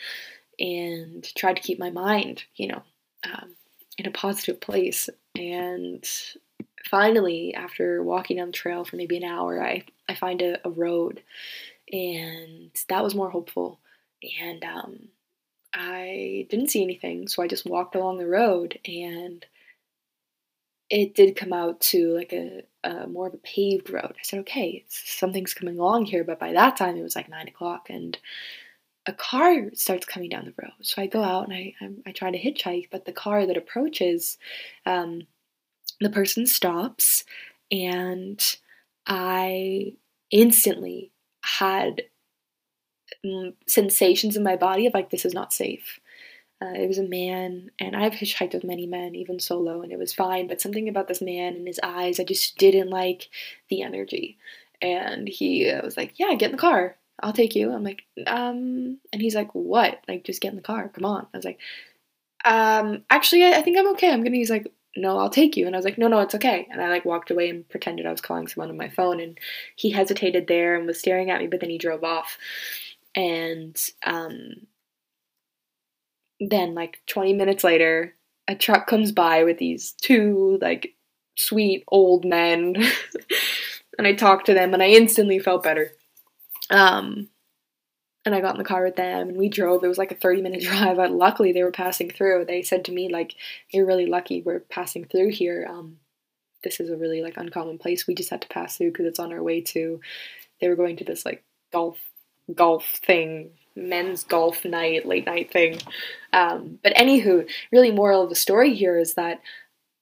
and 0.58 1.22
tried 1.36 1.56
to 1.56 1.62
keep 1.62 1.78
my 1.78 1.90
mind, 1.90 2.44
you 2.56 2.68
know, 2.68 2.82
um, 3.24 3.54
in 3.98 4.06
a 4.06 4.10
positive 4.10 4.60
place. 4.60 5.10
And 5.36 6.04
finally, 6.90 7.54
after 7.54 8.02
walking 8.02 8.38
down 8.38 8.48
the 8.48 8.52
trail 8.52 8.84
for 8.84 8.96
maybe 8.96 9.18
an 9.18 9.24
hour, 9.24 9.62
I, 9.62 9.84
I 10.08 10.14
find 10.14 10.40
a, 10.40 10.66
a 10.66 10.70
road 10.70 11.22
and 11.92 12.70
that 12.88 13.04
was 13.04 13.14
more 13.14 13.30
hopeful. 13.30 13.78
And 14.40 14.64
um, 14.64 15.08
I 15.74 16.46
didn't 16.50 16.70
see 16.70 16.82
anything, 16.82 17.28
so 17.28 17.42
I 17.42 17.46
just 17.46 17.66
walked 17.66 17.94
along 17.94 18.18
the 18.18 18.26
road 18.26 18.78
and 18.84 19.44
it 20.90 21.14
did 21.14 21.36
come 21.36 21.54
out 21.54 21.80
to 21.80 22.14
like 22.14 22.34
a, 22.34 22.62
a 22.84 23.06
more 23.06 23.26
of 23.26 23.34
a 23.34 23.38
paved 23.38 23.88
road. 23.88 24.12
I 24.12 24.22
said, 24.22 24.40
okay, 24.40 24.84
something's 24.88 25.54
coming 25.54 25.78
along 25.78 26.04
here, 26.04 26.22
but 26.22 26.38
by 26.38 26.52
that 26.52 26.76
time 26.76 26.96
it 26.96 27.02
was 27.02 27.16
like 27.16 27.30
nine 27.30 27.48
o'clock 27.48 27.86
and 27.88 28.18
a 29.06 29.12
car 29.12 29.70
starts 29.72 30.04
coming 30.04 30.28
down 30.28 30.44
the 30.44 30.54
road. 30.62 30.72
So 30.82 31.00
I 31.00 31.06
go 31.06 31.22
out 31.22 31.48
and 31.48 31.54
I, 31.54 31.74
I, 31.80 31.88
I 32.06 32.12
try 32.12 32.30
to 32.30 32.38
hitchhike, 32.38 32.88
but 32.90 33.06
the 33.06 33.12
car 33.12 33.46
that 33.46 33.56
approaches, 33.56 34.36
um, 34.84 35.22
the 36.00 36.10
person 36.10 36.46
stops 36.46 37.24
and 37.70 38.40
I 39.06 39.94
instantly 40.30 41.10
had 41.42 42.02
sensations 43.66 44.36
in 44.36 44.42
my 44.42 44.56
body 44.56 44.86
of 44.86 44.94
like 44.94 45.10
this 45.10 45.24
is 45.24 45.34
not 45.34 45.52
safe. 45.52 46.00
Uh, 46.60 46.74
it 46.74 46.86
was 46.86 46.98
a 46.98 47.02
man, 47.02 47.70
and 47.80 47.96
I've 47.96 48.12
hitchhiked 48.12 48.54
with 48.54 48.62
many 48.62 48.86
men, 48.86 49.16
even 49.16 49.40
solo, 49.40 49.82
and 49.82 49.90
it 49.90 49.98
was 49.98 50.14
fine. 50.14 50.46
But 50.46 50.60
something 50.60 50.88
about 50.88 51.08
this 51.08 51.20
man 51.20 51.54
and 51.54 51.66
his 51.66 51.80
eyes, 51.82 52.20
I 52.20 52.24
just 52.24 52.56
didn't 52.56 52.90
like 52.90 53.28
the 53.68 53.82
energy. 53.82 54.38
And 54.80 55.28
he 55.28 55.68
uh, 55.68 55.82
was 55.82 55.96
like, 55.96 56.14
"Yeah, 56.18 56.34
get 56.34 56.46
in 56.46 56.52
the 56.52 56.58
car. 56.58 56.96
I'll 57.20 57.32
take 57.32 57.56
you." 57.56 57.72
I'm 57.72 57.82
like, 57.82 58.02
"Um," 58.26 58.98
and 59.12 59.20
he's 59.20 59.34
like, 59.34 59.52
"What? 59.54 60.00
Like, 60.08 60.24
just 60.24 60.40
get 60.40 60.50
in 60.50 60.56
the 60.56 60.62
car. 60.62 60.88
Come 60.88 61.04
on." 61.04 61.26
I 61.34 61.36
was 61.36 61.44
like, 61.44 61.58
"Um, 62.44 63.04
actually, 63.10 63.44
I, 63.44 63.58
I 63.58 63.62
think 63.62 63.78
I'm 63.78 63.88
okay. 63.92 64.12
I'm 64.12 64.22
gonna." 64.22 64.36
He's 64.36 64.50
like, 64.50 64.72
no, 64.96 65.18
I'll 65.18 65.30
take 65.30 65.56
you. 65.56 65.66
And 65.66 65.74
I 65.74 65.78
was 65.78 65.84
like, 65.84 65.98
no, 65.98 66.08
no, 66.08 66.20
it's 66.20 66.34
okay. 66.34 66.68
And 66.70 66.80
I 66.80 66.88
like 66.88 67.04
walked 67.04 67.30
away 67.30 67.48
and 67.48 67.68
pretended 67.68 68.06
I 68.06 68.10
was 68.10 68.20
calling 68.20 68.46
someone 68.46 68.70
on 68.70 68.76
my 68.76 68.90
phone. 68.90 69.20
And 69.20 69.38
he 69.76 69.90
hesitated 69.90 70.46
there 70.46 70.76
and 70.76 70.86
was 70.86 70.98
staring 70.98 71.30
at 71.30 71.40
me, 71.40 71.46
but 71.46 71.60
then 71.60 71.70
he 71.70 71.78
drove 71.78 72.04
off. 72.04 72.36
And 73.14 73.76
um, 74.04 74.66
then, 76.40 76.74
like 76.74 77.00
20 77.06 77.34
minutes 77.34 77.64
later, 77.64 78.14
a 78.48 78.54
truck 78.54 78.86
comes 78.86 79.12
by 79.12 79.44
with 79.44 79.58
these 79.58 79.92
two, 79.92 80.58
like, 80.60 80.94
sweet 81.36 81.84
old 81.88 82.24
men. 82.24 82.74
and 83.98 84.06
I 84.06 84.14
talked 84.14 84.46
to 84.46 84.54
them 84.54 84.74
and 84.74 84.82
I 84.82 84.88
instantly 84.88 85.38
felt 85.38 85.62
better. 85.62 85.92
Um, 86.70 87.28
and 88.24 88.34
I 88.34 88.40
got 88.40 88.54
in 88.54 88.58
the 88.58 88.64
car 88.64 88.84
with 88.84 88.96
them 88.96 89.30
and 89.30 89.36
we 89.36 89.48
drove. 89.48 89.82
It 89.82 89.88
was 89.88 89.98
like 89.98 90.12
a 90.12 90.16
30 90.16 90.42
minute 90.42 90.62
drive. 90.62 90.96
But 90.96 91.12
luckily, 91.12 91.52
they 91.52 91.62
were 91.62 91.72
passing 91.72 92.10
through. 92.10 92.44
They 92.44 92.62
said 92.62 92.84
to 92.86 92.92
me, 92.92 93.08
like, 93.08 93.34
you're 93.70 93.86
really 93.86 94.06
lucky 94.06 94.42
we're 94.42 94.60
passing 94.60 95.04
through 95.04 95.30
here. 95.30 95.66
Um, 95.68 95.98
this 96.62 96.80
is 96.80 96.90
a 96.90 96.96
really 96.96 97.22
like 97.22 97.36
uncommon 97.36 97.78
place. 97.78 98.06
We 98.06 98.14
just 98.14 98.30
had 98.30 98.42
to 98.42 98.48
pass 98.48 98.76
through 98.76 98.92
because 98.92 99.06
it's 99.06 99.18
on 99.18 99.32
our 99.32 99.42
way 99.42 99.60
to. 99.60 100.00
They 100.60 100.68
were 100.68 100.76
going 100.76 100.96
to 100.98 101.04
this 101.04 101.26
like 101.26 101.42
golf 101.72 101.98
golf 102.54 102.84
thing, 103.04 103.50
men's 103.76 104.24
golf 104.24 104.64
night, 104.64 105.06
late 105.06 105.26
night 105.26 105.52
thing. 105.52 105.78
Um, 106.32 106.78
but 106.82 106.94
anywho, 106.94 107.48
really, 107.70 107.90
moral 107.90 108.22
of 108.22 108.28
the 108.28 108.34
story 108.34 108.74
here 108.74 108.98
is 108.98 109.14
that 109.14 109.40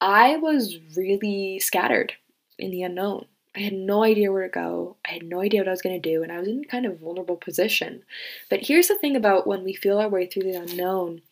I 0.01 0.37
was 0.37 0.79
really 0.97 1.59
scattered 1.59 2.15
in 2.59 2.71
the 2.71 2.83
unknown. 2.83 3.27
I 3.55 3.61
had 3.61 3.73
no 3.73 4.05
idea 4.05 4.31
where 4.31 4.45
to 4.45 4.49
go. 4.49 4.97
I 5.05 5.13
had 5.13 5.25
no 5.25 5.41
idea 5.41 5.61
what 5.61 5.69
I 5.69 5.73
was 5.73 5.83
going 5.83 6.01
to 6.01 6.09
do, 6.09 6.23
and 6.23 6.31
I 6.31 6.39
was 6.39 6.49
in 6.49 6.65
kind 6.65 6.87
of 6.87 7.01
vulnerable 7.01 7.37
position. 7.37 8.03
But 8.49 8.61
here's 8.67 8.89
the 8.89 8.97
thing 8.97 9.17
about 9.17 9.47
when 9.47 9.65
we 9.65 9.75
feel 9.75 9.99
our 9.99 10.09
way 10.09 10.27
through 10.27 10.45
the 10.45 10.57
unknown 10.57 11.23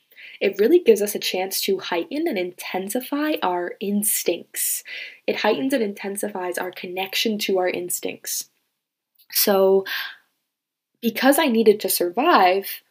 it 0.41 0.59
really 0.59 0.79
gives 0.79 1.03
us 1.03 1.15
a 1.15 1.21
chance 1.21 1.61
to 1.63 1.79
heighten 1.79 2.29
and 2.29 2.39
intensify 2.39 3.35
our 3.43 3.75
instincts. 3.81 4.85
It 5.27 5.37
heightens 5.37 5.73
and 5.73 5.83
intensifies 5.83 6.59
our 6.59 6.71
connection 6.71 7.39
to 7.39 7.59
our 7.59 7.69
instincts. 7.69 8.49
So, 9.31 9.85
because 11.01 11.39
I 11.39 11.47
needed 11.47 11.81
to 11.81 11.89
survive, 11.89 12.83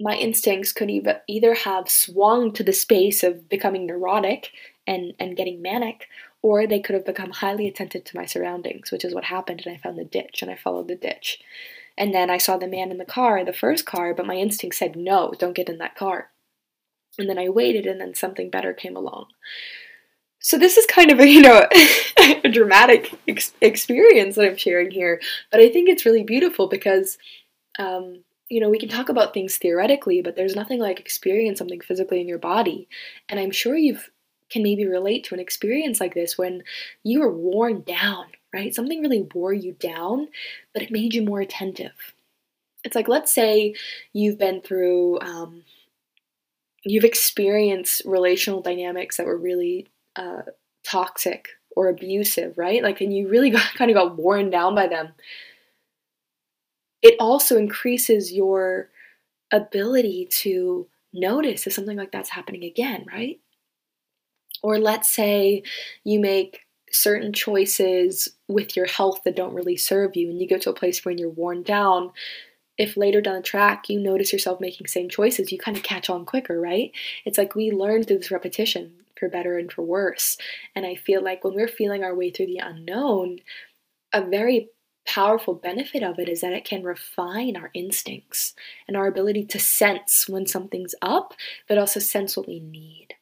my 0.00 0.16
instincts 0.16 0.72
could 0.72 0.90
either 1.28 1.54
have 1.54 1.88
swung 1.88 2.52
to 2.52 2.62
the 2.62 2.72
space 2.72 3.22
of 3.22 3.48
becoming 3.48 3.86
neurotic 3.86 4.50
and, 4.86 5.12
and 5.18 5.36
getting 5.36 5.62
manic, 5.62 6.08
or 6.40 6.66
they 6.66 6.80
could 6.80 6.94
have 6.94 7.06
become 7.06 7.30
highly 7.30 7.68
attentive 7.68 8.04
to 8.04 8.16
my 8.16 8.26
surroundings, 8.26 8.90
which 8.90 9.04
is 9.04 9.14
what 9.14 9.24
happened. 9.24 9.62
And 9.64 9.74
I 9.74 9.78
found 9.78 9.98
the 9.98 10.04
ditch 10.04 10.42
and 10.42 10.50
I 10.50 10.56
followed 10.56 10.88
the 10.88 10.96
ditch. 10.96 11.40
And 11.96 12.14
then 12.14 12.30
I 12.30 12.38
saw 12.38 12.56
the 12.56 12.66
man 12.66 12.90
in 12.90 12.98
the 12.98 13.04
car, 13.04 13.44
the 13.44 13.52
first 13.52 13.84
car, 13.84 14.14
but 14.14 14.26
my 14.26 14.34
instinct 14.34 14.76
said, 14.76 14.96
no, 14.96 15.32
don't 15.38 15.54
get 15.54 15.68
in 15.68 15.78
that 15.78 15.94
car. 15.94 16.30
And 17.18 17.28
then 17.28 17.38
I 17.38 17.50
waited, 17.50 17.84
and 17.86 18.00
then 18.00 18.14
something 18.14 18.48
better 18.48 18.72
came 18.72 18.96
along. 18.96 19.26
So 20.42 20.58
this 20.58 20.76
is 20.76 20.86
kind 20.86 21.10
of 21.10 21.20
a, 21.20 21.28
you 21.28 21.40
know, 21.40 21.66
a 22.44 22.48
dramatic 22.48 23.14
ex- 23.26 23.54
experience 23.60 24.36
that 24.36 24.46
I'm 24.46 24.56
sharing 24.56 24.90
here, 24.90 25.20
but 25.50 25.60
I 25.60 25.70
think 25.70 25.88
it's 25.88 26.04
really 26.04 26.24
beautiful 26.24 26.68
because, 26.68 27.16
um, 27.78 28.22
you 28.48 28.60
know, 28.60 28.68
we 28.68 28.78
can 28.78 28.90
talk 28.90 29.08
about 29.08 29.32
things 29.32 29.56
theoretically, 29.56 30.20
but 30.20 30.36
there's 30.36 30.56
nothing 30.56 30.78
like 30.78 31.00
experience 31.00 31.58
something 31.58 31.80
physically 31.80 32.20
in 32.20 32.28
your 32.28 32.38
body. 32.38 32.88
And 33.28 33.40
I'm 33.40 33.50
sure 33.52 33.76
you've 33.76 34.10
can 34.50 34.62
maybe 34.62 34.86
relate 34.86 35.24
to 35.24 35.34
an 35.34 35.40
experience 35.40 35.98
like 35.98 36.12
this 36.12 36.36
when 36.36 36.62
you 37.02 37.20
were 37.20 37.32
worn 37.32 37.80
down, 37.80 38.26
right? 38.52 38.74
Something 38.74 39.00
really 39.00 39.26
wore 39.34 39.54
you 39.54 39.72
down, 39.72 40.28
but 40.74 40.82
it 40.82 40.90
made 40.90 41.14
you 41.14 41.22
more 41.22 41.40
attentive. 41.40 42.14
It's 42.84 42.94
like, 42.94 43.08
let's 43.08 43.32
say 43.32 43.74
you've 44.12 44.38
been 44.38 44.60
through, 44.60 45.20
um, 45.20 45.62
you've 46.84 47.04
experienced 47.04 48.02
relational 48.04 48.60
dynamics 48.60 49.16
that 49.16 49.24
were 49.24 49.38
really 49.38 49.88
uh, 50.16 50.42
toxic 50.84 51.48
or 51.76 51.88
abusive, 51.88 52.58
right? 52.58 52.82
Like, 52.82 53.00
and 53.00 53.14
you 53.14 53.28
really 53.28 53.50
got, 53.56 53.74
kind 53.74 53.90
of 53.90 53.94
got 53.94 54.16
worn 54.16 54.50
down 54.50 54.74
by 54.74 54.86
them. 54.86 55.10
It 57.02 57.16
also 57.18 57.56
increases 57.56 58.32
your 58.32 58.90
ability 59.52 60.28
to 60.30 60.86
notice 61.12 61.66
if 61.66 61.72
something 61.72 61.96
like 61.96 62.12
that's 62.12 62.30
happening 62.30 62.64
again, 62.64 63.04
right? 63.12 63.40
Or 64.62 64.78
let's 64.78 65.08
say 65.08 65.64
you 66.04 66.20
make 66.20 66.60
certain 66.92 67.32
choices 67.32 68.28
with 68.48 68.76
your 68.76 68.86
health 68.86 69.22
that 69.24 69.36
don't 69.36 69.54
really 69.54 69.76
serve 69.76 70.14
you 70.14 70.28
and 70.28 70.40
you 70.40 70.48
go 70.48 70.58
to 70.58 70.70
a 70.70 70.74
place 70.74 71.04
where 71.04 71.14
you're 71.14 71.30
worn 71.30 71.62
down 71.62 72.12
if 72.78 72.96
later 72.96 73.20
down 73.20 73.36
the 73.36 73.42
track 73.42 73.88
you 73.88 73.98
notice 73.98 74.32
yourself 74.32 74.60
making 74.60 74.86
same 74.86 75.08
choices 75.08 75.50
you 75.50 75.58
kind 75.58 75.76
of 75.76 75.82
catch 75.82 76.10
on 76.10 76.26
quicker 76.26 76.60
right 76.60 76.92
it's 77.24 77.38
like 77.38 77.54
we 77.54 77.70
learn 77.70 78.02
through 78.02 78.18
this 78.18 78.30
repetition 78.30 78.92
for 79.22 79.28
better 79.28 79.56
and 79.56 79.70
for 79.70 79.82
worse. 79.82 80.36
And 80.74 80.84
i 80.84 80.96
feel 80.96 81.22
like 81.22 81.44
when 81.44 81.54
we're 81.54 81.68
feeling 81.68 82.02
our 82.02 82.12
way 82.14 82.30
through 82.30 82.46
the 82.46 82.60
unknown 82.60 83.38
a 84.12 84.20
very 84.20 84.68
powerful 85.06 85.54
benefit 85.54 86.02
of 86.02 86.18
it 86.18 86.28
is 86.28 86.40
that 86.40 86.52
it 86.52 86.64
can 86.64 86.82
refine 86.82 87.56
our 87.56 87.70
instincts 87.72 88.54
and 88.88 88.96
our 88.96 89.06
ability 89.06 89.44
to 89.44 89.60
sense 89.60 90.28
when 90.28 90.44
something's 90.44 90.96
up 91.00 91.34
but 91.68 91.78
also 91.78 92.00
sense 92.00 92.36
what 92.36 92.48
we 92.48 92.58
need. 92.58 93.14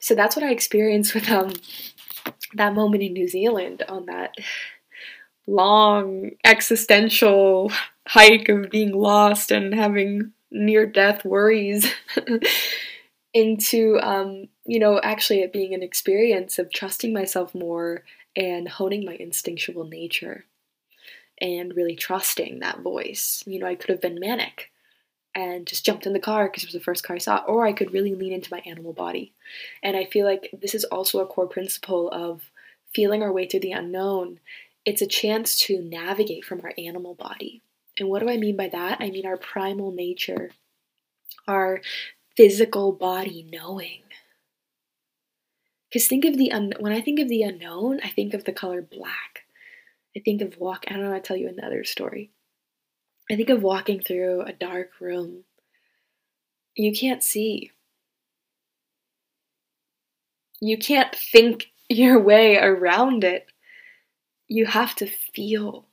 So 0.00 0.14
that's 0.14 0.36
what 0.36 0.44
I 0.44 0.50
experienced 0.50 1.14
with 1.14 1.30
um 1.30 1.54
that 2.52 2.74
moment 2.74 3.02
in 3.02 3.14
New 3.14 3.28
Zealand 3.28 3.82
on 3.88 4.04
that 4.04 4.34
long 5.46 6.32
existential 6.44 7.72
hike 8.06 8.50
of 8.50 8.68
being 8.68 8.92
lost 8.92 9.50
and 9.50 9.74
having 9.74 10.32
near 10.50 10.84
death 10.84 11.24
worries 11.24 11.90
into 13.32 13.98
um 14.02 14.48
you 14.64 14.78
know 14.78 15.00
actually 15.02 15.40
it 15.40 15.52
being 15.52 15.72
an 15.72 15.82
experience 15.82 16.58
of 16.58 16.72
trusting 16.72 17.12
myself 17.12 17.54
more 17.54 18.02
and 18.34 18.68
honing 18.68 19.04
my 19.04 19.14
instinctual 19.14 19.84
nature 19.84 20.44
and 21.40 21.76
really 21.76 21.94
trusting 21.94 22.58
that 22.58 22.80
voice 22.80 23.44
you 23.46 23.58
know 23.58 23.66
i 23.66 23.74
could 23.74 23.90
have 23.90 24.00
been 24.00 24.18
manic 24.18 24.70
and 25.34 25.66
just 25.66 25.84
jumped 25.84 26.06
in 26.06 26.12
the 26.12 26.18
car 26.18 26.46
because 26.46 26.64
it 26.64 26.68
was 26.68 26.74
the 26.74 26.80
first 26.80 27.04
car 27.04 27.16
I 27.16 27.20
saw, 27.20 27.38
or 27.46 27.64
I 27.64 27.72
could 27.72 27.92
really 27.92 28.14
lean 28.14 28.32
into 28.32 28.52
my 28.52 28.62
animal 28.66 28.92
body. 28.92 29.32
And 29.82 29.96
I 29.96 30.04
feel 30.04 30.26
like 30.26 30.50
this 30.60 30.74
is 30.74 30.84
also 30.84 31.20
a 31.20 31.26
core 31.26 31.46
principle 31.46 32.08
of 32.10 32.50
feeling 32.92 33.22
our 33.22 33.32
way 33.32 33.46
through 33.46 33.60
the 33.60 33.72
unknown. 33.72 34.40
It's 34.84 35.02
a 35.02 35.06
chance 35.06 35.56
to 35.60 35.82
navigate 35.82 36.44
from 36.44 36.60
our 36.62 36.72
animal 36.76 37.14
body. 37.14 37.62
And 37.98 38.08
what 38.08 38.20
do 38.20 38.28
I 38.28 38.38
mean 38.38 38.56
by 38.56 38.68
that? 38.68 38.98
I 39.00 39.10
mean 39.10 39.26
our 39.26 39.36
primal 39.36 39.92
nature, 39.92 40.50
our 41.46 41.80
physical 42.40 42.90
body 42.90 43.46
knowing. 43.52 44.00
Because 45.90 46.08
think 46.08 46.24
of 46.24 46.38
the 46.38 46.50
un- 46.50 46.72
when 46.80 46.90
I 46.90 47.02
think 47.02 47.20
of 47.20 47.28
the 47.28 47.42
unknown, 47.42 48.00
I 48.02 48.08
think 48.08 48.32
of 48.32 48.44
the 48.44 48.52
color 48.52 48.80
black. 48.80 49.44
I 50.16 50.20
think 50.20 50.40
of 50.40 50.56
walk. 50.56 50.86
I 50.88 50.94
don't 50.94 51.02
know. 51.02 51.12
I'll 51.12 51.20
tell 51.20 51.36
you 51.36 51.48
another 51.48 51.84
story. 51.84 52.30
I 53.30 53.36
think 53.36 53.50
of 53.50 53.62
walking 53.62 54.00
through 54.00 54.40
a 54.40 54.54
dark 54.54 55.02
room. 55.02 55.44
You 56.74 56.94
can't 56.94 57.22
see. 57.22 57.72
You 60.62 60.78
can't 60.78 61.14
think 61.14 61.66
your 61.90 62.18
way 62.18 62.56
around 62.56 63.22
it. 63.22 63.48
You 64.48 64.64
have 64.64 64.94
to 64.94 65.06
feel 65.06 65.84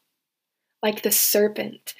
like 0.81 1.01
the 1.01 1.11
serpent. 1.11 1.93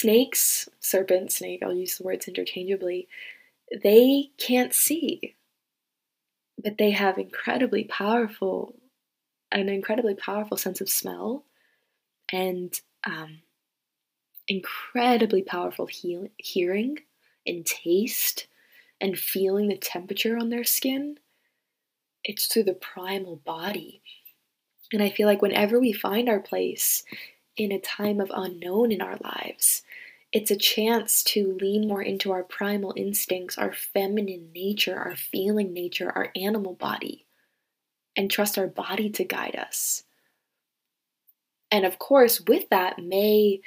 Snakes, 0.00 0.66
serpent, 0.78 1.30
snake, 1.30 1.62
I'll 1.62 1.74
use 1.74 1.98
the 1.98 2.04
words 2.04 2.26
interchangeably, 2.26 3.06
they 3.82 4.30
can't 4.38 4.72
see, 4.72 5.36
but 6.56 6.78
they 6.78 6.92
have 6.92 7.18
incredibly 7.18 7.84
powerful, 7.84 8.74
an 9.52 9.68
incredibly 9.68 10.14
powerful 10.14 10.56
sense 10.56 10.80
of 10.80 10.88
smell 10.88 11.44
and 12.32 12.80
um, 13.04 13.42
incredibly 14.48 15.42
powerful 15.42 15.86
hearing 16.38 16.96
and 17.46 17.66
taste 17.66 18.46
and 19.02 19.18
feeling 19.18 19.68
the 19.68 19.76
temperature 19.76 20.38
on 20.38 20.48
their 20.48 20.64
skin. 20.64 21.18
It's 22.24 22.46
through 22.46 22.64
the 22.64 22.72
primal 22.72 23.36
body. 23.36 24.00
And 24.94 25.02
I 25.02 25.10
feel 25.10 25.26
like 25.26 25.42
whenever 25.42 25.78
we 25.78 25.92
find 25.92 26.30
our 26.30 26.40
place 26.40 27.04
in 27.60 27.72
a 27.72 27.78
time 27.78 28.20
of 28.20 28.32
unknown 28.34 28.90
in 28.90 29.02
our 29.02 29.18
lives, 29.22 29.82
it's 30.32 30.50
a 30.50 30.56
chance 30.56 31.22
to 31.24 31.58
lean 31.60 31.86
more 31.86 32.00
into 32.00 32.32
our 32.32 32.42
primal 32.42 32.94
instincts, 32.96 33.58
our 33.58 33.74
feminine 33.74 34.48
nature, 34.54 34.96
our 34.96 35.14
feeling 35.14 35.74
nature, 35.74 36.10
our 36.10 36.30
animal 36.34 36.72
body, 36.72 37.26
and 38.16 38.30
trust 38.30 38.56
our 38.56 38.66
body 38.66 39.10
to 39.10 39.24
guide 39.24 39.56
us. 39.56 40.04
And 41.70 41.84
of 41.84 41.98
course, 41.98 42.40
with 42.40 42.66
that 42.70 42.98
may 42.98 43.60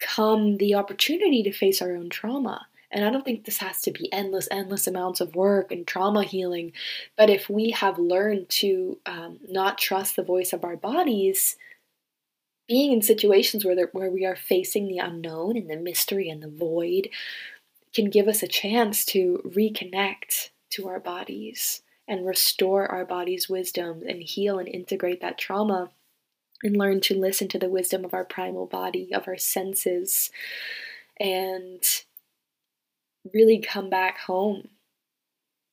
come 0.00 0.56
the 0.56 0.74
opportunity 0.74 1.42
to 1.42 1.52
face 1.52 1.82
our 1.82 1.94
own 1.94 2.08
trauma. 2.08 2.66
And 2.90 3.04
I 3.04 3.10
don't 3.10 3.26
think 3.26 3.44
this 3.44 3.58
has 3.58 3.82
to 3.82 3.90
be 3.90 4.10
endless, 4.10 4.48
endless 4.50 4.86
amounts 4.86 5.20
of 5.20 5.34
work 5.34 5.70
and 5.70 5.86
trauma 5.86 6.22
healing. 6.24 6.72
But 7.18 7.28
if 7.28 7.50
we 7.50 7.72
have 7.72 7.98
learned 7.98 8.48
to 8.50 8.98
um, 9.04 9.38
not 9.46 9.76
trust 9.76 10.16
the 10.16 10.22
voice 10.22 10.54
of 10.54 10.64
our 10.64 10.76
bodies, 10.76 11.56
being 12.68 12.92
in 12.92 13.02
situations 13.02 13.64
where, 13.64 13.88
where 13.92 14.10
we 14.10 14.24
are 14.24 14.36
facing 14.36 14.86
the 14.86 14.98
unknown 14.98 15.56
and 15.56 15.70
the 15.70 15.76
mystery 15.76 16.28
and 16.28 16.42
the 16.42 16.48
void 16.48 17.08
can 17.94 18.10
give 18.10 18.28
us 18.28 18.42
a 18.42 18.48
chance 18.48 19.04
to 19.06 19.42
reconnect 19.44 20.50
to 20.70 20.86
our 20.86 21.00
bodies 21.00 21.82
and 22.06 22.26
restore 22.26 22.86
our 22.86 23.04
body's 23.04 23.48
wisdom 23.48 24.02
and 24.06 24.22
heal 24.22 24.58
and 24.58 24.68
integrate 24.68 25.20
that 25.20 25.38
trauma 25.38 25.90
and 26.62 26.76
learn 26.76 27.00
to 27.00 27.18
listen 27.18 27.48
to 27.48 27.58
the 27.58 27.68
wisdom 27.68 28.04
of 28.04 28.12
our 28.12 28.24
primal 28.24 28.66
body, 28.66 29.14
of 29.14 29.26
our 29.28 29.36
senses, 29.38 30.30
and 31.18 31.82
really 33.32 33.58
come 33.58 33.88
back 33.88 34.18
home 34.18 34.68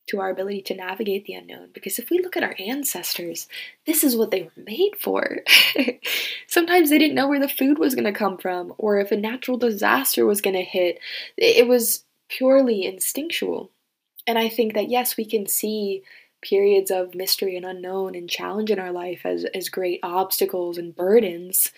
to 0.08 0.20
our 0.20 0.30
ability 0.30 0.62
to 0.62 0.76
navigate 0.76 1.26
the 1.26 1.34
unknown. 1.34 1.70
Because 1.74 1.98
if 1.98 2.10
we 2.10 2.20
look 2.20 2.38
at 2.38 2.44
our 2.44 2.56
ancestors, 2.60 3.48
this 3.86 4.04
is 4.04 4.16
what 4.16 4.32
they 4.32 4.44
were 4.44 4.64
made 4.64 4.96
for. 5.00 5.40
Sometimes 6.48 6.90
they 6.90 6.98
didn't 7.00 7.16
know 7.16 7.28
where 7.28 7.40
the 7.40 7.50
food 7.50 7.80
was 7.80 7.96
going 7.96 8.06
to 8.06 8.12
come 8.12 8.38
from 8.38 8.74
or 8.78 9.00
if 9.00 9.12
a 9.12 9.18
natural 9.18 9.58
disaster 9.58 10.26
was 10.26 10.42
going 10.42 10.56
to 10.56 10.62
hit. 10.62 11.00
It 11.38 11.68
was 11.68 12.04
purely 12.30 12.86
instinctual. 12.86 13.72
And 14.28 14.38
I 14.38 14.50
think 14.50 14.74
that, 14.74 14.90
yes, 14.90 15.18
we 15.18 15.26
can 15.26 15.48
see 15.48 16.04
periods 16.42 16.92
of 16.92 17.16
mystery 17.16 17.58
and 17.58 17.66
unknown 17.66 18.14
and 18.16 18.30
challenge 18.30 18.70
in 18.70 18.80
our 18.80 18.92
life 18.92 19.22
as, 19.26 19.46
as 19.56 19.70
great 19.70 20.00
obstacles 20.04 20.78
and 20.78 20.96
burdens. 20.96 21.72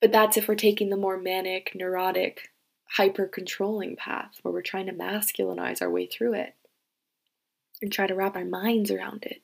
But 0.00 0.10
that's 0.10 0.36
if 0.36 0.48
we're 0.48 0.56
taking 0.56 0.90
the 0.90 0.96
more 0.96 1.16
manic, 1.16 1.72
neurotic, 1.74 2.50
hyper 2.96 3.26
controlling 3.26 3.96
path 3.96 4.38
where 4.42 4.52
we're 4.52 4.62
trying 4.62 4.86
to 4.86 4.92
masculinize 4.92 5.80
our 5.80 5.90
way 5.90 6.06
through 6.06 6.34
it 6.34 6.54
and 7.82 7.92
try 7.92 8.06
to 8.06 8.14
wrap 8.14 8.36
our 8.36 8.44
minds 8.44 8.90
around 8.90 9.24
it. 9.24 9.42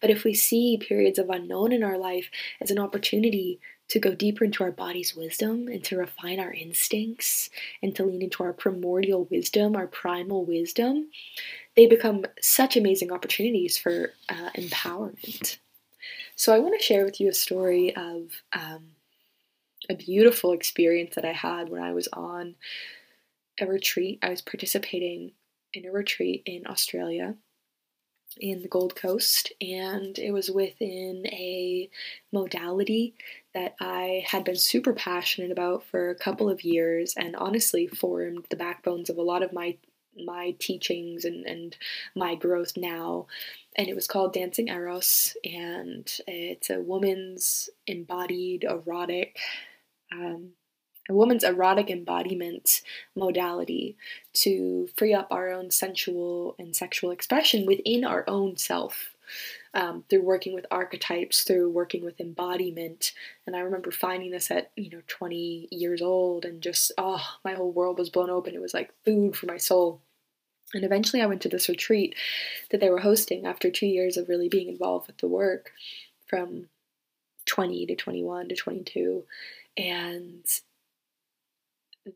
But 0.00 0.10
if 0.10 0.24
we 0.24 0.34
see 0.34 0.78
periods 0.78 1.18
of 1.18 1.28
unknown 1.28 1.72
in 1.72 1.82
our 1.82 1.98
life 1.98 2.30
as 2.60 2.70
an 2.70 2.78
opportunity 2.78 3.60
to 3.88 3.98
go 3.98 4.14
deeper 4.14 4.44
into 4.44 4.64
our 4.64 4.70
body's 4.70 5.14
wisdom 5.14 5.68
and 5.68 5.84
to 5.84 5.98
refine 5.98 6.40
our 6.40 6.52
instincts 6.52 7.50
and 7.82 7.94
to 7.94 8.04
lean 8.04 8.22
into 8.22 8.42
our 8.42 8.52
primordial 8.54 9.24
wisdom, 9.30 9.76
our 9.76 9.86
primal 9.86 10.46
wisdom, 10.46 11.10
they 11.76 11.86
become 11.86 12.24
such 12.40 12.76
amazing 12.76 13.12
opportunities 13.12 13.76
for 13.76 14.14
uh, 14.30 14.50
empowerment. 14.56 15.58
So, 16.36 16.54
I 16.54 16.58
want 16.58 16.78
to 16.78 16.84
share 16.84 17.04
with 17.04 17.20
you 17.20 17.28
a 17.28 17.34
story 17.34 17.94
of 17.94 18.30
um, 18.54 18.92
a 19.90 19.94
beautiful 19.94 20.52
experience 20.52 21.14
that 21.14 21.24
I 21.24 21.32
had 21.32 21.68
when 21.68 21.82
I 21.82 21.92
was 21.92 22.08
on 22.12 22.54
a 23.60 23.66
retreat. 23.66 24.18
I 24.22 24.30
was 24.30 24.40
participating 24.40 25.32
in 25.74 25.84
a 25.86 25.92
retreat 25.92 26.42
in 26.46 26.66
Australia 26.66 27.36
in 28.40 28.62
the 28.62 28.68
Gold 28.68 28.96
Coast, 28.96 29.52
and 29.60 30.18
it 30.18 30.32
was 30.32 30.50
within 30.50 31.26
a 31.26 31.88
modality 32.32 33.14
that 33.54 33.74
I 33.80 34.24
had 34.26 34.44
been 34.44 34.56
super 34.56 34.92
passionate 34.92 35.50
about 35.50 35.84
for 35.84 36.10
a 36.10 36.14
couple 36.14 36.48
of 36.48 36.64
years 36.64 37.14
and 37.16 37.36
honestly 37.36 37.86
formed 37.86 38.46
the 38.50 38.56
backbones 38.56 39.10
of 39.10 39.18
a 39.18 39.22
lot 39.22 39.42
of 39.42 39.52
my 39.52 39.76
my 40.14 40.54
teachings 40.58 41.24
and, 41.24 41.46
and 41.46 41.74
my 42.14 42.34
growth 42.34 42.72
now. 42.76 43.26
And 43.76 43.88
it 43.88 43.94
was 43.94 44.06
called 44.06 44.34
Dancing 44.34 44.68
Eros, 44.68 45.34
and 45.42 46.06
it's 46.26 46.68
a 46.68 46.80
woman's 46.80 47.70
embodied 47.86 48.64
erotic 48.64 49.38
um, 50.12 50.50
a 51.08 51.14
woman's 51.14 51.44
erotic 51.44 51.90
embodiment 51.90 52.82
modality 53.16 53.96
to 54.32 54.88
free 54.96 55.12
up 55.12 55.28
our 55.30 55.50
own 55.50 55.70
sensual 55.70 56.54
and 56.58 56.76
sexual 56.76 57.10
expression 57.10 57.66
within 57.66 58.04
our 58.04 58.24
own 58.28 58.56
self. 58.56 59.10
Um, 59.74 60.04
through 60.10 60.24
working 60.24 60.52
with 60.52 60.66
archetypes, 60.70 61.44
through 61.44 61.70
working 61.70 62.04
with 62.04 62.20
embodiment. 62.20 63.14
And 63.46 63.56
I 63.56 63.60
remember 63.60 63.90
finding 63.90 64.30
this 64.30 64.50
at, 64.50 64.70
you 64.76 64.90
know, 64.90 65.00
20 65.06 65.68
years 65.70 66.02
old 66.02 66.44
and 66.44 66.60
just, 66.60 66.92
oh, 66.98 67.24
my 67.42 67.54
whole 67.54 67.72
world 67.72 67.98
was 67.98 68.10
blown 68.10 68.28
open. 68.28 68.54
It 68.54 68.60
was 68.60 68.74
like 68.74 68.92
food 69.06 69.34
for 69.34 69.46
my 69.46 69.56
soul. 69.56 70.02
And 70.74 70.84
eventually 70.84 71.22
I 71.22 71.26
went 71.26 71.40
to 71.42 71.48
this 71.48 71.70
retreat 71.70 72.14
that 72.70 72.80
they 72.80 72.90
were 72.90 73.00
hosting 73.00 73.46
after 73.46 73.70
two 73.70 73.86
years 73.86 74.18
of 74.18 74.28
really 74.28 74.50
being 74.50 74.68
involved 74.68 75.06
with 75.06 75.18
the 75.18 75.28
work 75.28 75.72
from 76.26 76.68
20 77.46 77.86
to 77.86 77.94
21 77.94 78.48
to 78.48 78.54
22. 78.54 79.24
And 79.76 80.44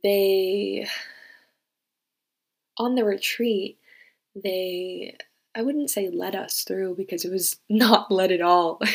they 0.03 0.87
on 2.79 2.95
the 2.95 3.05
retreat 3.05 3.79
they 4.35 5.17
i 5.55 5.63
wouldn't 5.63 5.91
say 5.91 6.09
led 6.09 6.35
us 6.35 6.63
through 6.65 6.95
because 6.95 7.25
it 7.25 7.31
was 7.33 7.57
not 7.69 8.11
led 8.11 8.33
at 8.33 8.41
all. 8.41 8.81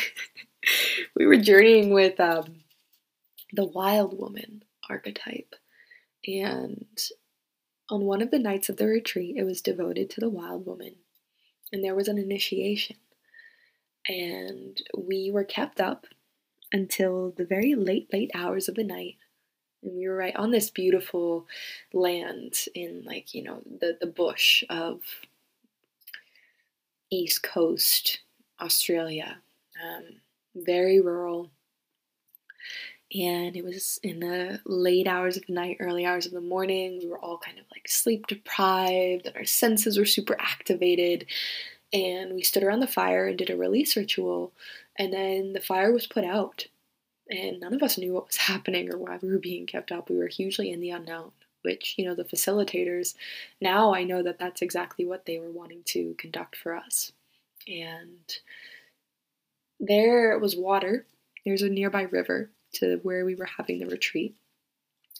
We 1.14 1.26
were 1.26 1.36
journeying 1.36 1.92
with 1.92 2.20
um, 2.20 2.62
the 3.52 3.64
wild 3.64 4.18
woman 4.18 4.62
archetype. 4.88 5.54
And 6.26 6.98
on 7.90 8.02
one 8.02 8.22
of 8.22 8.30
the 8.30 8.38
nights 8.38 8.68
of 8.68 8.76
the 8.76 8.86
retreat 8.86 9.36
it 9.36 9.44
was 9.44 9.60
devoted 9.60 10.08
to 10.10 10.20
the 10.20 10.30
wild 10.30 10.66
woman. 10.66 10.96
And 11.72 11.82
there 11.82 11.94
was 11.94 12.08
an 12.08 12.18
initiation. 12.18 12.96
And 14.08 14.80
we 14.96 15.30
were 15.32 15.44
kept 15.44 15.80
up 15.80 16.06
until 16.72 17.32
the 17.36 17.44
very 17.44 17.74
late 17.74 18.12
late 18.12 18.30
hours 18.34 18.68
of 18.68 18.74
the 18.74 18.84
night 18.84 19.16
and 19.82 19.96
we 19.96 20.08
were 20.08 20.16
right 20.16 20.36
on 20.36 20.50
this 20.50 20.70
beautiful 20.70 21.46
land 21.92 22.54
in 22.74 23.02
like 23.04 23.34
you 23.34 23.42
know 23.42 23.62
the 23.80 23.96
the 24.00 24.06
bush 24.06 24.64
of 24.70 25.00
east 27.10 27.42
coast 27.42 28.20
australia 28.60 29.38
um, 29.82 30.04
very 30.54 31.00
rural. 31.00 31.50
And 33.14 33.56
it 33.56 33.64
was 33.64 34.00
in 34.02 34.20
the 34.20 34.60
late 34.64 35.06
hours 35.06 35.36
of 35.36 35.46
the 35.46 35.52
night 35.52 35.76
early 35.80 36.06
hours 36.06 36.24
of 36.24 36.32
the 36.32 36.40
morning 36.40 36.98
we 36.98 37.08
were 37.08 37.18
all 37.18 37.36
kind 37.36 37.58
of 37.58 37.66
like 37.70 37.86
sleep 37.86 38.26
deprived 38.26 39.26
and 39.26 39.36
our 39.36 39.44
senses 39.44 39.98
were 39.98 40.06
super 40.06 40.36
activated. 40.40 41.26
And 41.92 42.34
we 42.34 42.42
stood 42.42 42.62
around 42.62 42.80
the 42.80 42.86
fire 42.86 43.26
and 43.26 43.36
did 43.36 43.50
a 43.50 43.56
release 43.56 43.96
ritual. 43.96 44.52
And 44.98 45.12
then 45.12 45.52
the 45.52 45.60
fire 45.60 45.92
was 45.92 46.06
put 46.06 46.24
out 46.24 46.66
and 47.30 47.60
none 47.60 47.74
of 47.74 47.82
us 47.82 47.98
knew 47.98 48.14
what 48.14 48.26
was 48.26 48.36
happening 48.48 48.92
or 48.92 48.98
why 48.98 49.18
we 49.22 49.30
were 49.30 49.38
being 49.38 49.66
kept 49.66 49.92
up. 49.92 50.10
We 50.10 50.18
were 50.18 50.28
hugely 50.28 50.70
in 50.70 50.80
the 50.80 50.90
unknown, 50.90 51.32
which, 51.62 51.94
you 51.96 52.04
know, 52.04 52.14
the 52.14 52.24
facilitators, 52.24 53.14
now 53.60 53.94
I 53.94 54.04
know 54.04 54.22
that 54.22 54.38
that's 54.38 54.62
exactly 54.62 55.04
what 55.04 55.26
they 55.26 55.38
were 55.38 55.50
wanting 55.50 55.82
to 55.86 56.14
conduct 56.18 56.56
for 56.56 56.74
us. 56.74 57.12
And 57.68 58.36
there 59.78 60.38
was 60.38 60.56
water, 60.56 61.06
there's 61.44 61.62
a 61.62 61.68
nearby 61.68 62.02
river 62.02 62.50
to 62.74 62.98
where 63.02 63.24
we 63.24 63.34
were 63.34 63.48
having 63.56 63.78
the 63.78 63.86
retreat. 63.86 64.34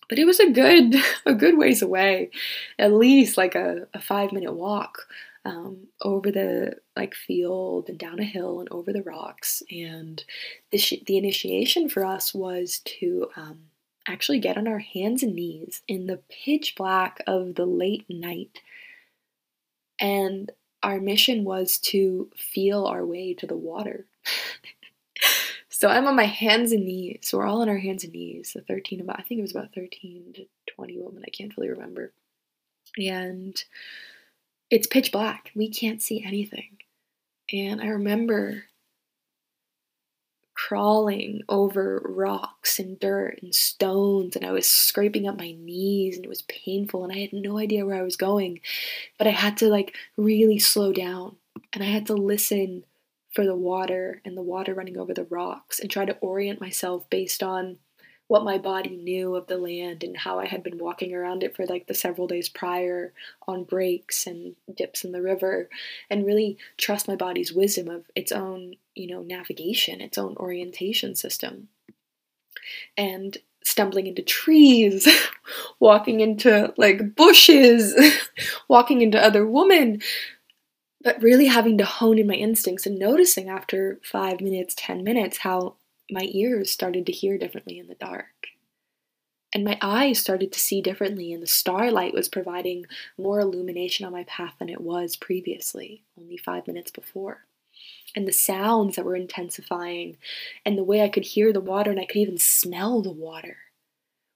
But 0.08 0.18
it 0.18 0.24
was 0.24 0.40
a 0.40 0.50
good 0.50 0.96
a 1.26 1.34
good 1.34 1.56
ways 1.56 1.82
away, 1.82 2.30
at 2.78 2.92
least 2.92 3.36
like 3.36 3.54
a, 3.54 3.86
a 3.94 4.00
five 4.00 4.32
minute 4.32 4.52
walk 4.52 5.06
um, 5.44 5.88
over 6.00 6.30
the 6.30 6.76
like 6.96 7.14
field 7.14 7.88
and 7.88 7.98
down 7.98 8.20
a 8.20 8.24
hill 8.24 8.60
and 8.60 8.68
over 8.70 8.92
the 8.92 9.02
rocks. 9.02 9.62
And 9.70 10.22
the 10.70 10.78
sh- 10.78 11.02
the 11.06 11.18
initiation 11.18 11.88
for 11.88 12.04
us 12.04 12.32
was 12.32 12.80
to 13.00 13.28
um, 13.36 13.58
actually 14.06 14.38
get 14.38 14.56
on 14.56 14.68
our 14.68 14.78
hands 14.78 15.22
and 15.22 15.34
knees 15.34 15.82
in 15.88 16.06
the 16.06 16.20
pitch 16.28 16.74
black 16.76 17.22
of 17.26 17.54
the 17.54 17.66
late 17.66 18.04
night. 18.08 18.60
And 19.98 20.50
our 20.82 21.00
mission 21.00 21.44
was 21.44 21.78
to 21.78 22.30
feel 22.36 22.86
our 22.86 23.04
way 23.04 23.34
to 23.34 23.46
the 23.46 23.56
water. 23.56 24.06
so 25.68 25.88
I'm 25.88 26.06
on 26.06 26.16
my 26.16 26.26
hands 26.26 26.72
and 26.72 26.84
knees. 26.84 27.20
So 27.22 27.38
we're 27.38 27.46
all 27.46 27.62
on 27.62 27.68
our 27.68 27.78
hands 27.78 28.04
and 28.04 28.12
knees. 28.12 28.52
The 28.54 28.62
13 28.62 29.00
about 29.00 29.18
I 29.18 29.22
think 29.22 29.38
it 29.38 29.42
was 29.42 29.54
about 29.54 29.74
13 29.74 30.32
to 30.36 30.44
20 30.74 30.98
women. 30.98 31.24
I 31.26 31.30
can't 31.30 31.56
really 31.56 31.70
remember. 31.70 32.12
And 32.98 33.62
it's 34.72 34.86
pitch 34.86 35.12
black. 35.12 35.50
We 35.54 35.68
can't 35.68 36.00
see 36.00 36.24
anything. 36.24 36.78
And 37.52 37.82
I 37.82 37.88
remember 37.88 38.64
crawling 40.54 41.42
over 41.46 42.00
rocks 42.04 42.78
and 42.78 42.98
dirt 42.98 43.38
and 43.42 43.54
stones, 43.54 44.34
and 44.34 44.46
I 44.46 44.50
was 44.50 44.66
scraping 44.68 45.28
up 45.28 45.36
my 45.36 45.52
knees, 45.52 46.16
and 46.16 46.24
it 46.24 46.28
was 46.28 46.42
painful, 46.42 47.04
and 47.04 47.12
I 47.12 47.18
had 47.18 47.34
no 47.34 47.58
idea 47.58 47.84
where 47.84 47.98
I 47.98 48.02
was 48.02 48.16
going. 48.16 48.60
But 49.18 49.26
I 49.26 49.30
had 49.30 49.58
to 49.58 49.68
like 49.68 49.94
really 50.16 50.58
slow 50.58 50.92
down, 50.92 51.36
and 51.74 51.82
I 51.82 51.86
had 51.86 52.06
to 52.06 52.14
listen 52.14 52.84
for 53.34 53.44
the 53.44 53.56
water 53.56 54.22
and 54.24 54.36
the 54.36 54.42
water 54.42 54.72
running 54.72 54.96
over 54.96 55.12
the 55.12 55.24
rocks 55.24 55.80
and 55.80 55.90
try 55.90 56.06
to 56.06 56.16
orient 56.20 56.62
myself 56.62 57.08
based 57.10 57.42
on 57.42 57.76
what 58.32 58.44
my 58.44 58.56
body 58.56 58.96
knew 58.96 59.36
of 59.36 59.46
the 59.46 59.58
land 59.58 60.02
and 60.02 60.16
how 60.16 60.38
I 60.38 60.46
had 60.46 60.62
been 60.62 60.78
walking 60.78 61.12
around 61.14 61.42
it 61.42 61.54
for 61.54 61.66
like 61.66 61.86
the 61.86 61.92
several 61.92 62.26
days 62.26 62.48
prior 62.48 63.12
on 63.46 63.64
breaks 63.64 64.26
and 64.26 64.56
dips 64.74 65.04
in 65.04 65.12
the 65.12 65.20
river 65.20 65.68
and 66.08 66.24
really 66.24 66.56
trust 66.78 67.06
my 67.06 67.14
body's 67.14 67.52
wisdom 67.52 67.90
of 67.90 68.06
its 68.16 68.32
own, 68.32 68.76
you 68.94 69.06
know, 69.06 69.20
navigation, 69.20 70.00
its 70.00 70.16
own 70.16 70.34
orientation 70.38 71.14
system. 71.14 71.68
And 72.96 73.36
stumbling 73.62 74.06
into 74.06 74.22
trees, 74.22 75.06
walking 75.78 76.20
into 76.20 76.72
like 76.78 77.14
bushes, 77.14 77.94
walking 78.66 79.02
into 79.02 79.22
other 79.22 79.46
women, 79.46 80.00
but 81.02 81.20
really 81.20 81.48
having 81.48 81.76
to 81.76 81.84
hone 81.84 82.18
in 82.18 82.28
my 82.28 82.34
instincts 82.34 82.86
and 82.86 82.98
noticing 82.98 83.50
after 83.50 84.00
five 84.02 84.40
minutes, 84.40 84.74
10 84.78 85.04
minutes 85.04 85.36
how 85.36 85.74
my 86.10 86.28
ears 86.32 86.70
started 86.70 87.06
to 87.06 87.12
hear 87.12 87.38
differently 87.38 87.78
in 87.78 87.88
the 87.88 87.94
dark. 87.94 88.48
And 89.54 89.64
my 89.64 89.78
eyes 89.82 90.18
started 90.18 90.50
to 90.52 90.60
see 90.60 90.80
differently, 90.80 91.32
and 91.32 91.42
the 91.42 91.46
starlight 91.46 92.14
was 92.14 92.28
providing 92.28 92.86
more 93.18 93.40
illumination 93.40 94.06
on 94.06 94.12
my 94.12 94.24
path 94.24 94.54
than 94.58 94.70
it 94.70 94.80
was 94.80 95.14
previously, 95.14 96.02
only 96.18 96.38
five 96.38 96.66
minutes 96.66 96.90
before. 96.90 97.44
And 98.16 98.26
the 98.26 98.32
sounds 98.32 98.96
that 98.96 99.04
were 99.04 99.16
intensifying, 99.16 100.16
and 100.64 100.78
the 100.78 100.84
way 100.84 101.02
I 101.02 101.08
could 101.08 101.24
hear 101.24 101.52
the 101.52 101.60
water, 101.60 101.90
and 101.90 102.00
I 102.00 102.06
could 102.06 102.16
even 102.16 102.38
smell 102.38 103.02
the 103.02 103.12
water. 103.12 103.58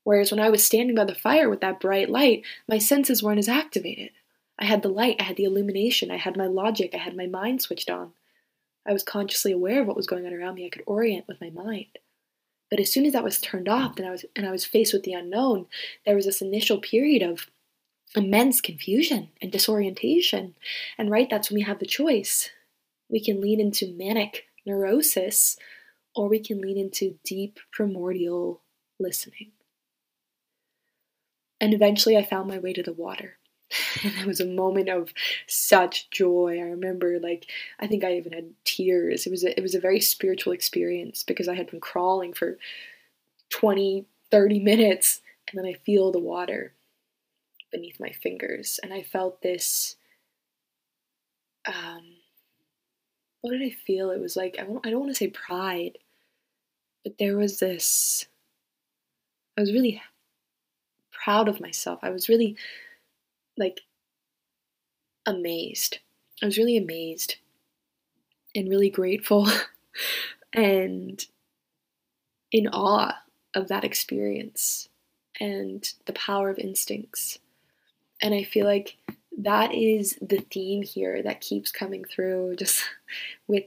Whereas 0.05 0.31
when 0.31 0.41
I 0.41 0.51
was 0.51 0.65
standing 0.65 0.95
by 0.95 1.05
the 1.05 1.15
fire 1.15 1.49
with 1.49 1.63
that 1.63 1.81
bright 1.81 2.11
light, 2.11 2.43
my 2.69 2.79
senses 2.79 3.23
weren't 3.23 3.39
as 3.39 3.49
activated. 3.49 4.11
I 4.59 4.65
had 4.65 4.83
the 4.83 4.89
light, 4.89 5.17
I 5.19 5.25
had 5.25 5.37
the 5.37 5.45
illumination, 5.45 6.11
I 6.11 6.17
had 6.17 6.37
my 6.37 6.47
logic, 6.47 6.95
I 6.95 6.99
had 6.99 7.17
my 7.17 7.27
mind 7.27 7.63
switched 7.63 7.91
on. 7.91 8.13
I 8.87 8.93
was 8.93 9.03
consciously 9.03 9.53
aware 9.53 9.81
of 9.81 9.87
what 9.87 9.97
was 9.97 10.07
going 10.07 10.27
on 10.27 10.33
around 10.33 10.55
me. 10.55 10.67
I 10.67 10.71
could 10.71 10.85
orient 10.87 11.27
with 11.27 11.41
my 11.41 11.51
mind. 11.51 11.99
But 12.71 12.81
as 12.81 12.93
soon 12.93 13.07
as 13.07 13.13
that 13.13 13.25
was 13.25 13.41
turned 13.41 13.69
off 13.69 13.97
and 13.97 14.07
I 14.07 14.11
was 14.11 14.25
and 14.35 14.47
I 14.47 14.51
was 14.51 14.65
faced 14.65 14.93
with 14.93 15.05
the 15.05 15.13
unknown, 15.13 15.67
there 16.05 16.17
was 16.17 16.27
this 16.27 16.43
initial 16.43 16.79
period 16.79 17.23
of 17.23 17.47
immense 18.15 18.61
confusion 18.61 19.31
and 19.41 19.53
disorientation. 19.53 20.55
And 20.99 21.11
right, 21.11 21.29
that's 21.31 21.51
when 21.51 21.57
we 21.57 21.63
have 21.63 21.79
the 21.79 21.87
choice. 21.87 22.51
We 23.09 23.23
can 23.23 23.41
lean 23.41 23.61
into 23.61 23.93
manic 23.93 24.47
neurosis 24.65 25.57
or 26.15 26.29
we 26.29 26.41
can 26.41 26.61
lean 26.61 26.79
into 26.79 27.19
deep 27.25 27.61
primordial 27.73 28.63
listening. 28.99 29.53
And 31.61 31.73
eventually 31.73 32.17
I 32.17 32.25
found 32.25 32.49
my 32.49 32.59
way 32.59 32.73
to 32.73 32.83
the 32.83 32.93
water. 32.93 33.39
And 34.05 34.15
it 34.21 34.27
was 34.27 34.41
a 34.41 34.47
moment 34.47 34.89
of 34.89 35.13
such 35.47 36.11
joy. 36.11 36.59
I 36.59 36.63
remember 36.71 37.19
like 37.19 37.47
I 37.81 37.87
think 37.87 38.05
I 38.05 38.17
even 38.17 38.33
had 38.33 38.51
tears. 38.65 39.27
It 39.27 39.31
was 39.31 39.45
a, 39.45 39.59
it 39.59 39.63
was 39.63 39.75
a 39.75 39.81
very 39.81 40.01
spiritual 40.01 40.53
experience 40.53 41.23
because 41.25 41.49
I 41.49 41.55
had 41.55 41.71
been 41.71 41.81
crawling 41.81 42.33
for 42.33 42.59
20, 43.51 44.07
30 44.31 44.61
minutes 44.61 45.21
and 45.49 45.59
then 45.59 45.67
I 45.67 45.75
feel 45.75 46.13
the 46.13 46.19
water 46.19 46.75
beneath 47.73 48.01
my 48.01 48.11
fingers 48.11 48.81
and 48.83 48.93
I 48.93 49.03
felt 49.03 49.43
this 49.43 49.97
um 51.67 52.03
what 53.41 53.53
did 53.53 53.63
I 53.63 53.71
feel? 53.71 54.11
It 54.11 54.21
was 54.21 54.37
like 54.37 54.57
I 54.59 54.65
don't, 54.65 54.85
I 54.87 54.91
don't 54.91 55.01
want 55.01 55.11
to 55.13 55.15
say 55.19 55.29
pride, 55.29 55.99
but 57.05 57.19
there 57.19 57.37
was 57.37 57.59
this 57.59 58.27
I 59.57 59.61
was 59.63 59.73
really 59.73 60.03
proud 61.11 61.49
of 61.49 61.61
myself. 61.61 61.99
I 62.03 62.11
was 62.11 62.29
really 62.29 62.57
like 63.57 63.83
amazed. 65.25 65.99
I 66.43 66.47
was 66.47 66.59
really 66.59 66.77
amazed 66.77 67.37
and 68.55 68.69
really 68.69 68.91
grateful 68.91 69.49
and 70.53 71.25
in 72.53 72.69
awe 72.69 73.15
of 73.55 73.69
that 73.69 73.85
experience 73.85 74.89
and 75.41 75.93
the 76.07 76.13
power 76.13 76.51
of 76.51 76.59
instincts. 76.59 77.39
And 78.23 78.35
I 78.35 78.45
feel 78.45 78.67
like 78.67 78.97
that 79.39 79.75
is 79.75 80.19
the 80.23 80.45
theme 80.51 80.83
here 80.83 81.23
that 81.23 81.41
keeps 81.41 81.71
coming 81.71 82.05
through 82.05 82.57
just 82.57 82.83
with 83.47 83.65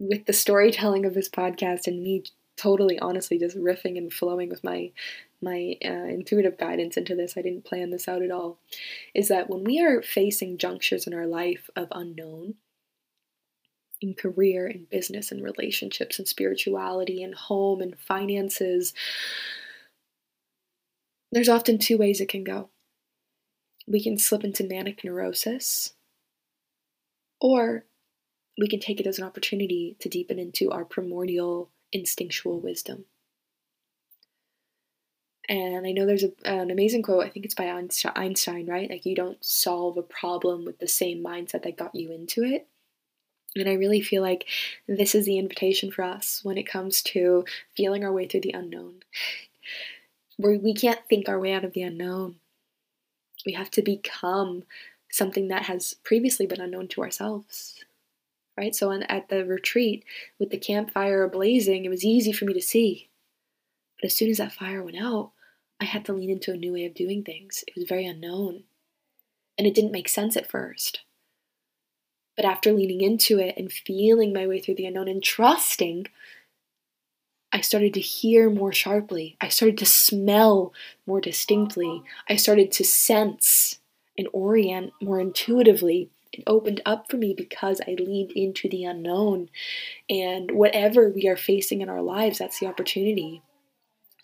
with 0.00 0.26
the 0.26 0.32
storytelling 0.32 1.06
of 1.06 1.14
this 1.14 1.28
podcast 1.28 1.86
and 1.86 2.02
me 2.02 2.24
totally 2.56 2.98
honestly 2.98 3.38
just 3.38 3.56
riffing 3.56 3.96
and 3.96 4.12
flowing 4.12 4.48
with 4.48 4.62
my 4.64 4.90
my 5.44 5.76
uh, 5.84 6.08
intuitive 6.08 6.58
guidance 6.58 6.96
into 6.96 7.14
this, 7.14 7.36
I 7.36 7.42
didn't 7.42 7.64
plan 7.64 7.90
this 7.90 8.08
out 8.08 8.22
at 8.22 8.30
all, 8.30 8.58
is 9.14 9.28
that 9.28 9.48
when 9.48 9.62
we 9.62 9.80
are 9.80 10.02
facing 10.02 10.58
junctures 10.58 11.06
in 11.06 11.14
our 11.14 11.26
life 11.26 11.70
of 11.76 11.88
unknown, 11.92 12.54
in 14.00 14.14
career 14.14 14.66
and 14.66 14.90
business 14.90 15.30
and 15.30 15.42
relationships 15.42 16.18
and 16.18 16.28
spirituality 16.28 17.22
and 17.22 17.34
home 17.34 17.80
and 17.80 17.98
finances, 17.98 18.92
there's 21.32 21.48
often 21.48 21.78
two 21.78 21.96
ways 21.96 22.20
it 22.20 22.28
can 22.28 22.44
go. 22.44 22.68
We 23.86 24.02
can 24.02 24.18
slip 24.18 24.44
into 24.44 24.64
manic 24.64 25.04
neurosis, 25.04 25.94
or 27.40 27.84
we 28.58 28.68
can 28.68 28.80
take 28.80 29.00
it 29.00 29.06
as 29.06 29.18
an 29.18 29.24
opportunity 29.24 29.96
to 30.00 30.08
deepen 30.08 30.38
into 30.38 30.70
our 30.70 30.84
primordial 30.84 31.70
instinctual 31.92 32.60
wisdom. 32.60 33.04
And 35.48 35.86
I 35.86 35.92
know 35.92 36.06
there's 36.06 36.24
a, 36.24 36.32
an 36.44 36.70
amazing 36.70 37.02
quote, 37.02 37.24
I 37.24 37.28
think 37.28 37.44
it's 37.44 37.54
by 37.54 37.66
Einstein, 38.16 38.66
right? 38.66 38.88
Like, 38.88 39.04
you 39.04 39.14
don't 39.14 39.44
solve 39.44 39.98
a 39.98 40.02
problem 40.02 40.64
with 40.64 40.78
the 40.78 40.88
same 40.88 41.22
mindset 41.22 41.64
that 41.64 41.76
got 41.76 41.94
you 41.94 42.10
into 42.12 42.42
it. 42.42 42.66
And 43.56 43.68
I 43.68 43.74
really 43.74 44.00
feel 44.00 44.22
like 44.22 44.46
this 44.88 45.14
is 45.14 45.26
the 45.26 45.38
invitation 45.38 45.90
for 45.90 46.02
us 46.02 46.40
when 46.42 46.58
it 46.58 46.64
comes 46.64 47.02
to 47.02 47.44
feeling 47.76 48.04
our 48.04 48.12
way 48.12 48.26
through 48.26 48.40
the 48.40 48.54
unknown. 48.54 49.02
Where 50.36 50.58
we 50.58 50.74
can't 50.74 51.00
think 51.08 51.28
our 51.28 51.38
way 51.38 51.52
out 51.52 51.64
of 51.64 51.72
the 51.72 51.82
unknown. 51.82 52.36
We 53.46 53.52
have 53.52 53.70
to 53.72 53.82
become 53.82 54.64
something 55.10 55.48
that 55.48 55.64
has 55.64 55.94
previously 56.02 56.46
been 56.46 56.60
unknown 56.60 56.88
to 56.88 57.02
ourselves. 57.02 57.84
Right? 58.56 58.74
So, 58.74 58.90
at 58.92 59.28
the 59.28 59.44
retreat, 59.44 60.04
with 60.38 60.50
the 60.50 60.58
campfire 60.58 61.28
blazing, 61.28 61.84
it 61.84 61.88
was 61.88 62.04
easy 62.04 62.32
for 62.32 62.44
me 62.44 62.54
to 62.54 62.62
see. 62.62 63.08
But 64.04 64.10
as 64.10 64.18
soon 64.18 64.28
as 64.28 64.36
that 64.36 64.52
fire 64.52 64.82
went 64.82 64.98
out, 65.00 65.30
I 65.80 65.86
had 65.86 66.04
to 66.04 66.12
lean 66.12 66.28
into 66.28 66.52
a 66.52 66.58
new 66.58 66.74
way 66.74 66.84
of 66.84 66.92
doing 66.92 67.22
things. 67.22 67.64
It 67.66 67.74
was 67.74 67.88
very 67.88 68.04
unknown. 68.04 68.64
And 69.56 69.66
it 69.66 69.72
didn't 69.72 69.92
make 69.92 70.10
sense 70.10 70.36
at 70.36 70.50
first. 70.50 71.00
But 72.36 72.44
after 72.44 72.70
leaning 72.70 73.00
into 73.00 73.38
it 73.38 73.54
and 73.56 73.72
feeling 73.72 74.34
my 74.34 74.46
way 74.46 74.60
through 74.60 74.74
the 74.74 74.84
unknown 74.84 75.08
and 75.08 75.22
trusting, 75.22 76.08
I 77.50 77.62
started 77.62 77.94
to 77.94 78.00
hear 78.00 78.50
more 78.50 78.74
sharply. 78.74 79.38
I 79.40 79.48
started 79.48 79.78
to 79.78 79.86
smell 79.86 80.74
more 81.06 81.22
distinctly. 81.22 82.02
I 82.28 82.36
started 82.36 82.72
to 82.72 82.84
sense 82.84 83.78
and 84.18 84.28
orient 84.34 84.92
more 85.00 85.18
intuitively. 85.18 86.10
It 86.30 86.44
opened 86.46 86.82
up 86.84 87.10
for 87.10 87.16
me 87.16 87.32
because 87.32 87.80
I 87.80 87.92
leaned 87.92 88.32
into 88.32 88.68
the 88.68 88.84
unknown. 88.84 89.48
And 90.10 90.50
whatever 90.50 91.08
we 91.08 91.26
are 91.26 91.38
facing 91.38 91.80
in 91.80 91.88
our 91.88 92.02
lives, 92.02 92.36
that's 92.36 92.60
the 92.60 92.66
opportunity. 92.66 93.40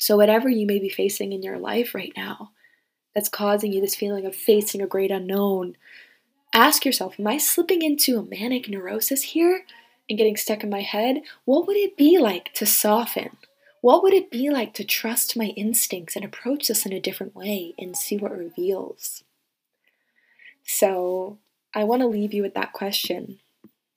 So, 0.01 0.17
whatever 0.17 0.49
you 0.49 0.67
may 0.67 0.79
be 0.79 0.89
facing 0.89 1.35
in 1.35 1.43
your 1.43 1.59
life 1.59 1.95
right 1.95 2.13
now 2.17 2.53
that's 3.15 3.29
causing 3.29 3.71
you 3.71 3.83
this 3.83 3.95
feeling 3.95 4.25
of 4.25 4.35
facing 4.35 4.81
a 4.81 4.87
great 4.87 5.11
unknown, 5.11 5.77
ask 6.55 6.87
yourself 6.87 7.21
Am 7.21 7.27
I 7.27 7.37
slipping 7.37 7.83
into 7.83 8.19
a 8.19 8.23
manic 8.23 8.67
neurosis 8.67 9.23
here 9.23 9.67
and 10.09 10.17
getting 10.17 10.39
stuck 10.39 10.65
in 10.65 10.71
my 10.71 10.81
head? 10.81 11.21
What 11.45 11.67
would 11.67 11.77
it 11.77 11.99
be 11.99 12.19
like 12.19 12.55
to 12.55 12.65
soften? 12.65 13.37
What 13.83 14.03
would 14.03 14.15
it 14.15 14.31
be 14.31 14.49
like 14.49 14.73
to 14.75 14.85
trust 14.85 15.37
my 15.37 15.49
instincts 15.49 16.17
and 16.17 16.25
approach 16.25 16.69
this 16.69 16.87
in 16.87 16.95
a 16.95 17.01
different 17.01 17.37
way 17.37 17.75
and 17.79 17.95
see 17.95 18.17
what 18.17 18.37
reveals? 18.37 19.23
So, 20.65 21.37
I 21.75 21.85
want 21.85 22.01
to 22.01 22.09
leave 22.09 22.33
you 22.33 22.41
with 22.41 22.55
that 22.55 22.73
question 22.73 23.41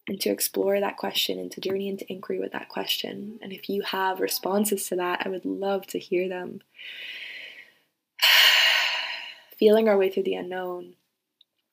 and 0.07 0.19
to 0.21 0.29
explore 0.29 0.79
that 0.79 0.97
question 0.97 1.39
and 1.39 1.51
to 1.51 1.61
journey 1.61 1.87
into 1.87 2.11
inquiry 2.11 2.39
with 2.39 2.51
that 2.51 2.69
question. 2.69 3.39
And 3.41 3.53
if 3.53 3.69
you 3.69 3.81
have 3.83 4.19
responses 4.19 4.87
to 4.87 4.95
that, 4.97 5.25
I 5.25 5.29
would 5.29 5.45
love 5.45 5.87
to 5.87 5.99
hear 5.99 6.27
them. 6.27 6.61
Feeling 9.57 9.87
our 9.87 9.97
way 9.97 10.09
through 10.09 10.23
the 10.23 10.35
unknown 10.35 10.95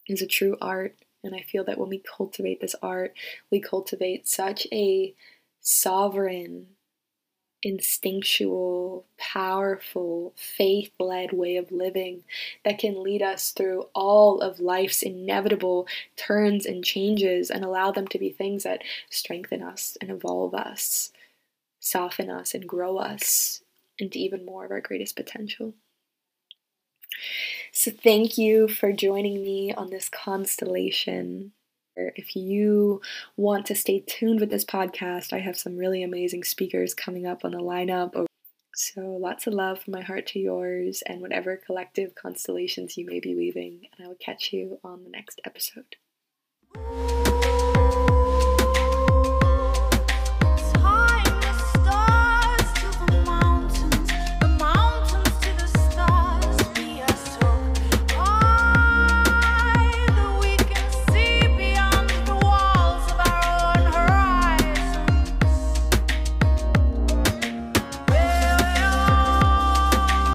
is 0.07 0.23
a 0.23 0.27
true 0.27 0.57
art. 0.61 0.97
And 1.23 1.35
I 1.35 1.41
feel 1.41 1.65
that 1.65 1.79
when 1.79 1.89
we 1.89 1.99
cultivate 1.99 2.61
this 2.61 2.77
art, 2.83 3.15
we 3.51 3.61
cultivate 3.61 4.29
such 4.29 4.67
a 4.73 5.15
sovereign 5.61 6.69
instinctual, 7.63 9.05
powerful, 9.19 10.33
faith 10.37 10.93
led 10.99 11.33
way 11.33 11.57
of 11.57 11.71
living 11.71 12.25
that 12.65 12.79
can 12.79 13.03
lead 13.03 13.23
us 13.23 13.51
through 13.51 13.87
all 13.95 14.41
of 14.41 14.61
life's 14.61 15.03
inevitable 15.03 15.87
turns 16.17 16.65
and 16.65 16.85
changes 16.85 17.51
and 17.51 17.65
allow 17.65 17.91
them 17.91 18.09
to 18.09 18.19
be 18.19 18.31
things 18.31 18.63
that 18.63 18.83
strengthen 19.11 19.63
us 19.63 19.97
and 20.01 20.11
evolve 20.11 20.55
us, 20.55 21.13
soften 21.79 22.31
us, 22.31 22.55
and 22.55 22.69
grow 22.69 22.97
us 22.97 23.63
into 23.99 24.19
even 24.19 24.45
more 24.45 24.65
of 24.65 24.71
our 24.71 24.81
greatest 24.81 25.15
potential. 25.17 25.75
So, 27.73 27.91
thank 27.91 28.39
you 28.39 28.69
for 28.69 28.93
joining 28.93 29.43
me 29.43 29.73
on 29.73 29.91
this 29.91 30.09
constellation 30.09 31.53
if 32.17 32.37
you 32.37 33.01
want 33.37 33.67
to 33.67 33.75
stay 33.75 34.01
tuned 34.01 34.41
with 34.41 34.51
this 34.51 34.65
podcast, 34.65 35.33
I 35.33 35.39
have 35.39 35.59
some 35.59 35.77
really 35.77 36.03
amazing 36.03 36.45
speakers 36.45 36.95
coming 36.95 37.27
up 37.27 37.45
on 37.45 37.53
the 37.53 37.59
lineup. 37.59 38.27
So, 38.75 39.03
lots 39.03 39.47
of 39.47 39.53
love 39.53 39.83
from 39.83 39.93
my 39.93 40.01
heart 40.01 40.27
to 40.29 40.39
yours 40.39 41.03
and 41.07 41.21
whatever 41.21 41.57
collective 41.57 42.15
constellations 42.15 42.97
you 42.97 43.05
may 43.05 43.21
be 43.21 43.35
weaving. 43.35 43.89
And 43.93 44.07
I 44.07 44.09
will 44.09 44.17
catch 44.17 44.53
you 44.53 44.79
on 44.83 45.05
the 45.05 45.11
next 45.11 45.41
episode. 45.45 45.97